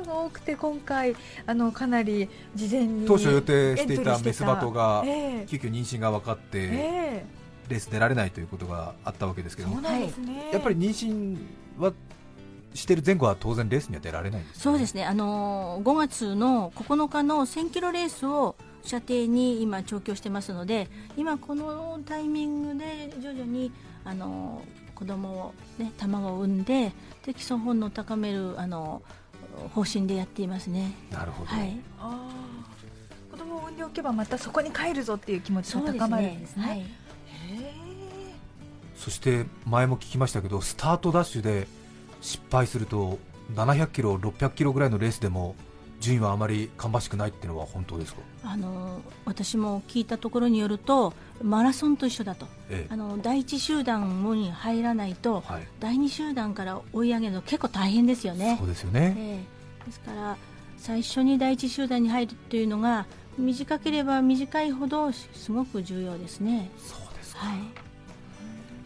[0.00, 5.46] 娠した鳩が多くて今回あのかなり事前に当初予定していたメスバトがええ。
[5.48, 7.24] 急遽妊娠が分かって、え
[7.68, 9.68] レース出られないということがあったわけですけど。
[9.68, 11.38] もやっぱり妊娠
[11.78, 11.92] は
[12.74, 23.72] してる前後は当然レースには出られないんですそうですね、あのー5月の9日の1000キロレースを射程に今、調教してますので、今、このタイミングで徐々に、
[24.04, 26.92] あのー子供をね、卵を産んで、
[27.24, 29.19] で基礎本能を高める、あのー
[29.68, 30.92] 方針でやっていますね。
[31.10, 31.78] なるほど、はい、
[33.30, 36.62] 子供を産んでおけばまたそこに帰るぞっていう気持ちが高まるんですね。
[36.62, 36.84] はい。
[38.96, 41.66] そして前も聞きましたけどスタートダッシュで
[42.20, 43.18] 失敗すると
[43.54, 45.56] 700キロ、600キロぐらいのレースでも
[46.00, 58.56] 順位はあまり芳しくないっていうのは本当ですか、あの私も聞いたところによるとマラソンと一緒だと、ええあの第一集団に入らないと、はい第二集団から追い上げるの結構大変ですよね。
[58.58, 59.44] そうですよね、え
[59.84, 60.36] えですから
[60.76, 63.06] 最初に第一集団に入るというのが
[63.38, 66.70] 短ければ短いほどすごく重要ですね。
[66.78, 67.46] そうですか。
[67.46, 67.58] はい。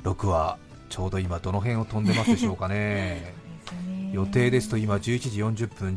[0.03, 0.59] 6は
[0.89, 3.35] ちょうど今、どの辺を飛んでますでしょうかね。
[4.15, 5.95] 予定ですと今11時40分、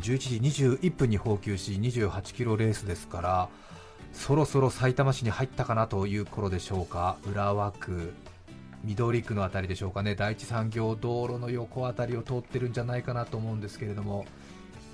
[0.50, 3.48] 時21分に放球し28キロレースですから
[4.12, 8.12] そろそろ埼玉市に入ったかなという頃でしょうか、浦和区、
[8.82, 14.26] 緑区のあたりでしょうかね、第一産業道路の横あたりを通ってるんじゃないかなと思うんですけれども、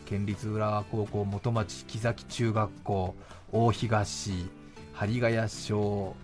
[0.05, 3.15] 県立浦和高校、元町木崎中学校、
[3.53, 4.51] 大東、
[4.93, 6.15] 針ヶ谷小、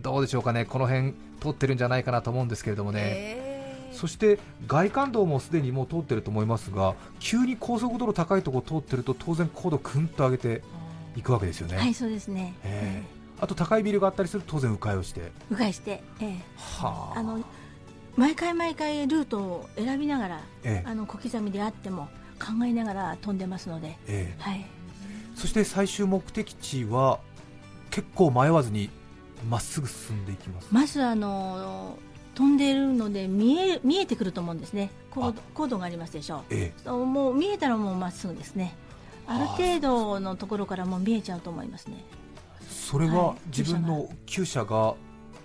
[0.00, 1.12] どうでしょうかね、この辺
[1.42, 3.51] 通ってるんじゃないかなと思うんですけれどもね。
[3.94, 10.62] そして外環道もすでにもう通ってると思いますが急に高速道路高いところ通ってると当然高度ぐんと上げて
[11.16, 12.54] いくわけですよね、はい、そうですね。
[12.64, 13.22] ええ。
[13.40, 15.32] あと高いビルがあったりすると当然迂回をして。
[15.50, 16.36] 迂回して、ええ。
[16.56, 17.42] はあの
[18.16, 20.88] 毎回毎回ルートを選びながら、ええ。
[20.88, 24.42] あの小刻みであっても考えながら飛んでますので、ええ。
[24.42, 24.66] はい、
[25.34, 27.20] そして最終目的地は
[27.90, 28.90] 結構迷わずに
[29.48, 30.68] まっすぐ進んでいきます。
[30.70, 31.98] まずあの
[32.34, 34.90] 飛んでいるので見え見えてくると思うんですね。
[35.10, 38.74] 高度高度がありますでしょう、えそうもう見えたらもうまっすぐですね。
[39.26, 39.38] あ。
[39.38, 42.04] る程度のところからもう見えちゃうと思いますね。
[42.68, 44.94] それは自分の厩舎が。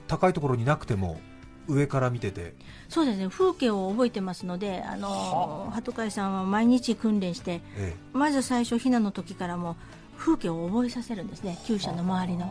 [0.08, 1.20] 高いところになくても
[1.68, 2.56] 上から見てて。
[2.90, 3.28] そうですね。
[3.28, 9.76] 風景を覚えてますのであの鳩飼さんは毎日訓練してえまず最初、ひなの時からも
[10.18, 12.50] 風景を覚えさせるんですね、厩舎の周りの。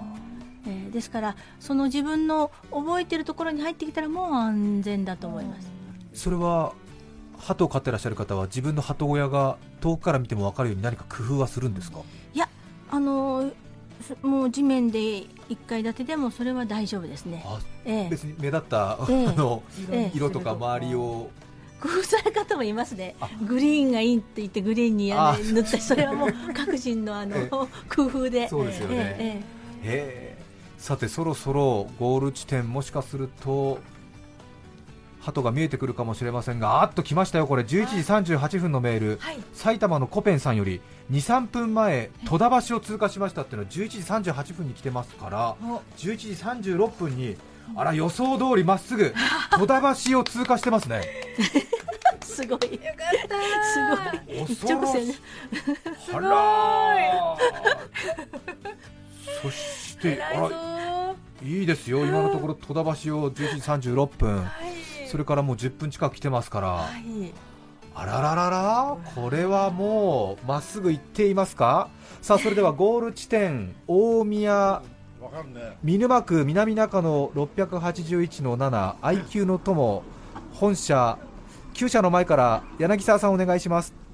[0.67, 5.69] えーですから、その自分の覚えてるところに入ってきたらもう安全だと思います。
[6.15, 6.73] それは
[7.39, 12.01] 鳩を飼ってらっしゃる方は自分の鳩親が遠くから見ても分かるように何か工夫はするんですか？
[12.35, 12.49] いや、
[12.91, 13.51] あの
[14.23, 15.27] もう地面で1
[15.67, 17.45] 階建てでもそれは大丈夫ですね。
[17.85, 18.09] ええ。
[18.11, 19.27] 別に目立った、ええ。
[19.29, 20.17] あのええ。
[20.17, 21.31] 色とか周りを。
[21.79, 23.15] 工夫される方もいますね、
[23.47, 27.49] グリーンがいいって言ってグリーンに屋根塗ったり、それはもう各人のあの ええ。
[27.49, 28.95] 工夫で、そうですよね。
[29.19, 29.43] え
[29.83, 30.36] えええ
[30.79, 33.79] さてそろそろゴール地点もしかすると
[35.21, 37.65] 鳩が見えてくるかもしれませんがあっと来ましたよこれ。
[37.65, 37.67] 11
[38.25, 39.21] 時38分のメール、
[39.53, 43.89] 埼玉のコペンさんより23分前戸田橋を通過しましたっていうのは11
[44.23, 45.57] 時38分に来てますから
[45.97, 46.29] 11時
[46.71, 47.37] 36分に
[47.75, 49.13] あら予想通りまっすぐ
[49.59, 51.03] 戸田橋を通過してますね。
[52.23, 55.15] すごい、よかった、すごい、一恐ろし直線、
[56.15, 57.37] あら
[59.43, 60.51] そしてあら
[61.43, 64.47] いいですよ、今のところ戸田橋を11時36分、
[65.09, 66.89] それからもう10分近く来てますから、
[67.95, 71.89] あらららら、これはもうまっすぐ行っていますか、
[72.23, 74.83] さあそれでは ゴール地点、大宮、
[75.83, 80.03] 見沼区南中野681の7、IQ の友、
[80.55, 81.19] 本社、
[81.75, 84.06] 厩舎の前から柳沢さん、お願いします。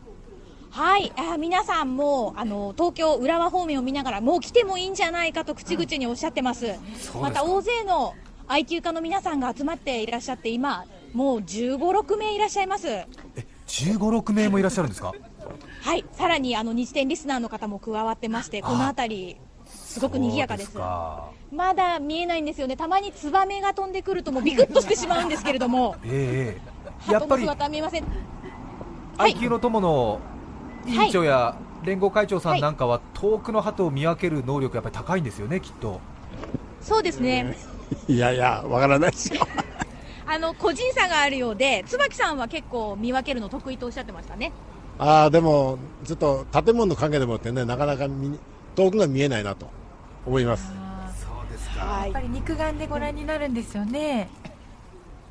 [0.72, 6.66] はい、あー皆さんもあの東京浦和方面を見ながらもう来てもいいんじゃないかと口々におっしゃってます。
[7.20, 8.14] また大勢の
[8.48, 12.88] 愛休家の皆さんが集まっていらっしゃって今もう15、6名いらっしゃいます。
[13.66, 15.12] 15、6名もいらっしゃるんですか？
[15.82, 20.70] はい、さらにあの日展リスナーの方も加わってまして、この辺りすごく賑やかです。
[20.72, 22.78] かまだ見えないんですよね。
[22.78, 26.58] たまにツバメが飛んでくるともうビクッとしてしまうんですけれども、え
[27.08, 28.04] えや鳩のっぱり姿は見えません。
[29.18, 30.20] IQ の友の
[30.87, 36.01] 委員長や連合会長さんなんかは遠くの鳩を見分ける能力やっぱり高いんですよねきっと
[36.83, 37.57] そうですね。
[38.09, 39.47] いやいや、わからないですよ。
[40.26, 44.53] あの個人差があるようで、椿さんは結構見分けるの得意とおっしゃってましたね。
[44.99, 48.39] ああでもちょっと建物の陰でもってねなかなか見
[48.76, 49.68] 遠くが見えないなと
[50.26, 50.70] 思います
[51.18, 54.28] そうですやっぱり肉眼でご覧になるんですよね。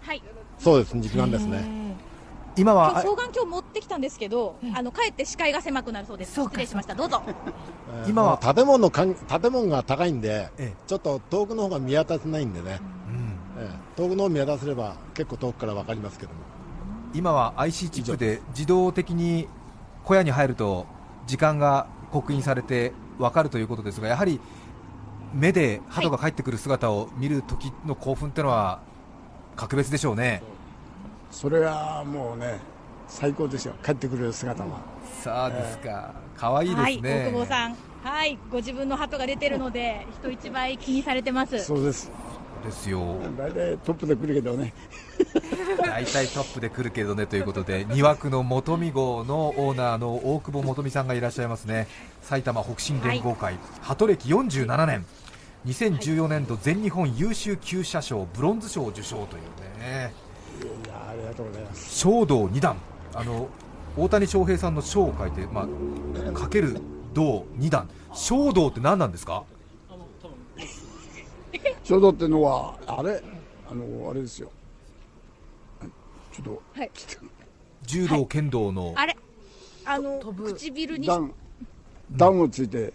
[0.01, 0.21] はい。
[0.57, 1.90] そうです肉眼ですね
[2.57, 6.41] 今今日双眼鏡持ってきたんですけど、あのかえって視界が狭くなるそうです。
[6.41, 6.95] 失礼しました。
[6.95, 7.21] どうぞ。
[8.07, 9.15] 今は建物の建
[9.51, 10.49] 物が高いんで、
[10.87, 12.79] ちょっと遠くの方が見渡せないんでね、
[13.57, 13.99] ええ。
[14.01, 16.39] 遠くの方見渡せれば結構遠くから分かりますけども。
[17.13, 19.47] 今は IC チップで自動的に
[20.05, 20.85] 小屋に入ると
[21.27, 24.39] 時間が刻印されて分かるということですがやはり
[25.33, 28.79] 目で鳩が帰ってくる姿を見る時の興奮ってのは
[29.55, 30.41] 格別でしょうね
[31.31, 32.59] それはもうね、
[33.07, 33.73] 最高ですよ。
[33.83, 34.79] 帰ってくる姿は。
[35.23, 37.75] さあですか可愛いですね、はい、大久保さん。
[38.03, 41.59] はい、ご自分の鳩が出てるので、人一倍気にされてます。
[41.63, 42.11] そうです。
[42.61, 44.73] ですよ大体トップで来るけどね。
[45.83, 51.87] 大体トップで来るけどねということで2枠の元見号のオーナーの大久保元美さんがいらっしゃいますね
[52.21, 55.05] 埼玉北進連合会、鳩歴47年
[55.65, 60.13] 2014年度全日本優秀厩舎賞ブロンズ賞を受賞というね
[60.89, 61.99] ありがとうございます。
[61.99, 62.75] 賞道2段。
[63.13, 63.49] あの
[63.97, 65.67] 大谷翔平さんの賞を書いて、ま
[66.29, 66.79] あ、かける
[67.13, 67.89] 道2段。
[68.13, 69.43] 賞道って何なんですか？
[71.83, 73.21] 書道ってのは、あれ、
[73.69, 74.49] あの、あれですよ。
[76.31, 76.91] ちょっと、はい。
[77.83, 79.17] 柔道剣道の、あれ。
[79.83, 81.05] あの、唇に。
[81.07, 81.33] 段、
[82.11, 82.93] 段をついて、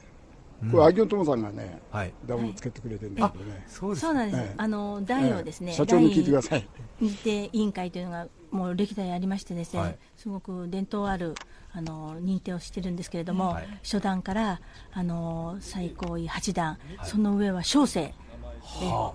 [0.71, 2.13] これ、秋尾友さんがね、はい。
[2.27, 3.65] 段をつけてくれてるんだけどね。
[3.69, 4.55] そうなんです、ええ。
[4.57, 5.77] あの台をですね、ええ。
[5.77, 6.67] 社長に聞いてください。
[7.01, 9.99] 第認定委員会というのがもう歴代ありましてですね、はい。
[10.17, 11.35] すごく伝統ある
[11.73, 13.69] あの認定をしてるんですけれども、はい。
[13.83, 14.61] 初段から
[14.93, 18.15] あの最高位八段、その上は小生、え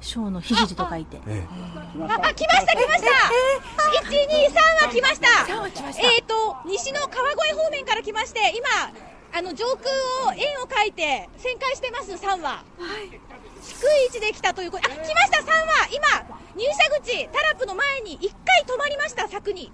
[0.01, 2.33] 小の聖と書いて、あ、来ました。
[2.33, 2.45] 来
[2.87, 3.07] ました。
[4.03, 5.27] 一二三は来ました。
[6.01, 8.93] えっ、と西の川越方面から来まして、今
[9.33, 9.89] あの上空
[10.29, 12.63] を円を描いて旋回してます三羽。
[13.61, 14.85] 低い位置で来たということ。
[14.85, 15.87] あ、来ました三羽。
[15.91, 16.07] 今
[16.55, 19.71] 入社口タラップの前に一回止まりました柵に。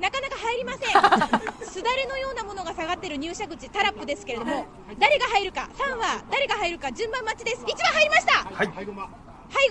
[0.00, 0.90] なかなか入りません。
[1.64, 4.66] すだれのようなものが下がってる入社口タラップですけれども、
[4.98, 7.62] 誰が入るか三羽誰が入るか順番待ちです。
[7.66, 8.32] 一羽入りました。
[8.44, 8.66] はい。
[8.66, 8.92] ハイゴ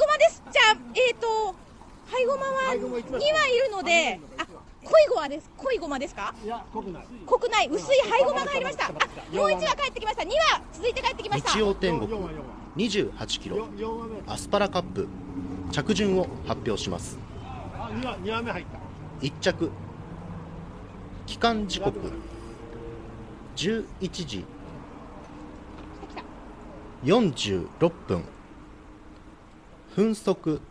[0.08, 0.42] マです。
[0.52, 1.56] じゃあ、えっ、と、
[2.10, 4.48] ハイゴマは2はいるので、あ、
[4.84, 5.50] 濃いゴマです。
[5.58, 6.34] 濃いゴマですか？
[6.44, 7.08] いや、濃くない。
[7.26, 7.70] 濃くない。
[7.72, 8.88] 薄いハイゴマが入りました。
[8.88, 10.24] あ、もう1羽帰ってきました。
[10.24, 11.52] 2羽続いて帰ってきました。
[11.52, 12.12] 日曜天国。
[12.78, 13.68] 28キロ。
[14.28, 15.08] アスパラカップ。
[15.72, 17.18] 着順を発表します。
[18.24, 19.26] 2羽目入った。
[19.26, 19.72] 1着。
[21.28, 22.00] 帰還時刻。
[23.56, 23.86] 11
[24.26, 24.46] 時。
[27.04, 28.24] 46分。
[29.96, 30.62] 分速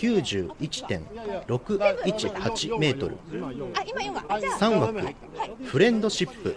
[0.00, 3.16] 1091.618メートル
[3.74, 4.40] あ、今4羽。
[4.40, 5.00] じゃあ、3枠。
[5.64, 6.56] フレンドシップ。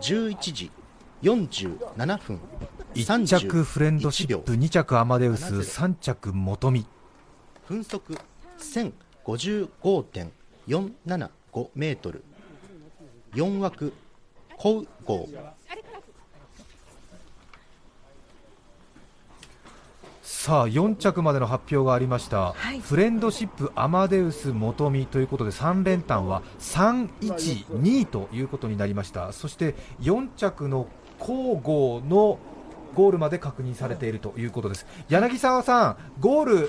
[0.00, 0.70] 11時
[1.22, 2.40] 47分
[2.94, 6.86] 1着フレンドシップ2着アマデウス3着元見。
[7.68, 8.18] 分速
[9.24, 12.22] 1055.475メートル。
[13.34, 13.92] 4枠。
[14.58, 15.26] コウ号
[20.22, 22.78] さあ4着までの発表がありました、はい。
[22.78, 29.32] フレンドシップアマデウス元美ということで3連単は312ということになりました。
[29.32, 30.86] そして4着の
[31.18, 32.38] 皇后の
[32.94, 34.86] ゴールまで確認されているということです。
[35.08, 36.68] 柳沢さんゴール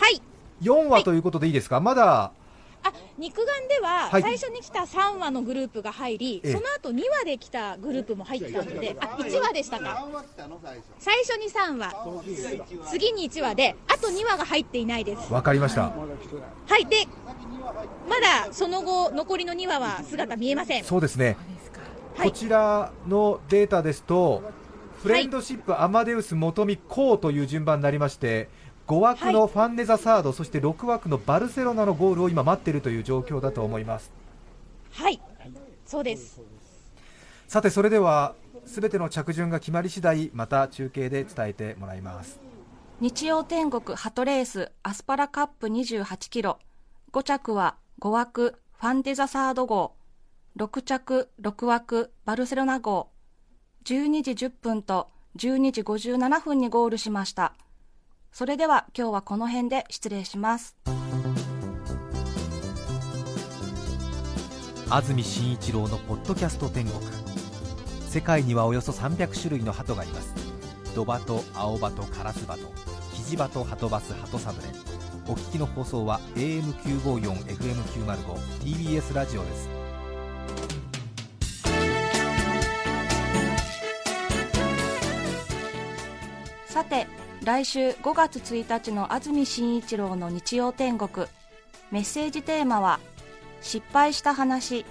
[0.61, 2.31] 4話ということでいいですか、まだ
[3.17, 4.21] 肉眼でははい。
[4.21, 6.53] 最初に来た3話のグループが入り、ええ。
[6.53, 10.07] その後2話で来たグループも入ってたので、あ1話でしたか、
[10.99, 11.93] 最初に3話、
[12.89, 15.31] 次に1話で、あと2話が入っていないです。
[15.31, 15.83] わかりました。
[15.83, 17.07] はい、で、
[18.09, 20.83] まだその後、残りの2話は姿見えません。
[20.83, 21.37] そうですね。
[22.21, 24.43] こちらのデータですと
[25.01, 28.49] フレンドシップアマデウス元美コーという順番になりまして
[28.93, 34.11] 5枠のファンネザサード、そして6枠のバルセロナのゴールを今待っているという状況だと思います。
[34.91, 35.19] はい、
[35.83, 36.39] そうです。
[37.47, 38.35] さてそれでは
[38.65, 42.39] すべての着順が決まり次第また中継で伝えてもらいます。
[42.99, 46.59] 日曜天国ハトレースアスパラカップ28キロ。
[47.13, 49.95] 5着は5枠ファンデザサード号。
[50.57, 53.09] 6着6枠バルセロナ号。
[53.85, 57.55] 12時10分と12時57分にゴールしました
[58.33, 60.75] それでは今日はこの辺で失礼します。
[64.89, 66.99] 安住紳一郎のポッドキャスト天国。
[68.09, 70.33] 世界にはおよそ300種類の鳩がいます。
[70.95, 72.61] ドバト青バトカラスバト
[73.13, 74.69] キジバトハトバスハトサムレ
[75.27, 78.17] お聞きの放送は AM954FM905
[78.63, 79.69] TBS ラジオです。
[86.65, 87.05] さて
[87.43, 91.27] 来週5月1日の安住紳一郎の日曜天国。
[91.91, 93.01] メッセージテーマは
[93.59, 94.85] 「失敗した話」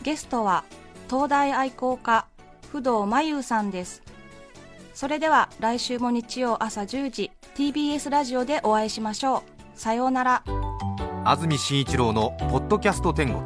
[0.00, 0.64] ゲストは
[1.10, 2.26] 東大愛好家
[2.72, 4.02] 不動真優さんです。
[4.94, 9.44] それでは来週も日曜朝10時 TBS ラジオでお会いしましょ
[9.76, 9.78] う。
[9.78, 10.42] さようなら。
[11.26, 13.44] 安住紳一郎の「ポッドキャスト天国」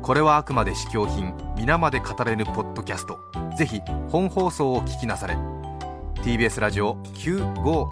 [0.00, 3.18] これはあくまで試供品皆まで語れぬポッドキャスト。
[3.58, 3.80] ぜひ
[4.10, 5.36] 本放送を聞きなされ。
[6.22, 7.88] TBS ラジオ954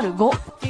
[0.00, 0.69] 905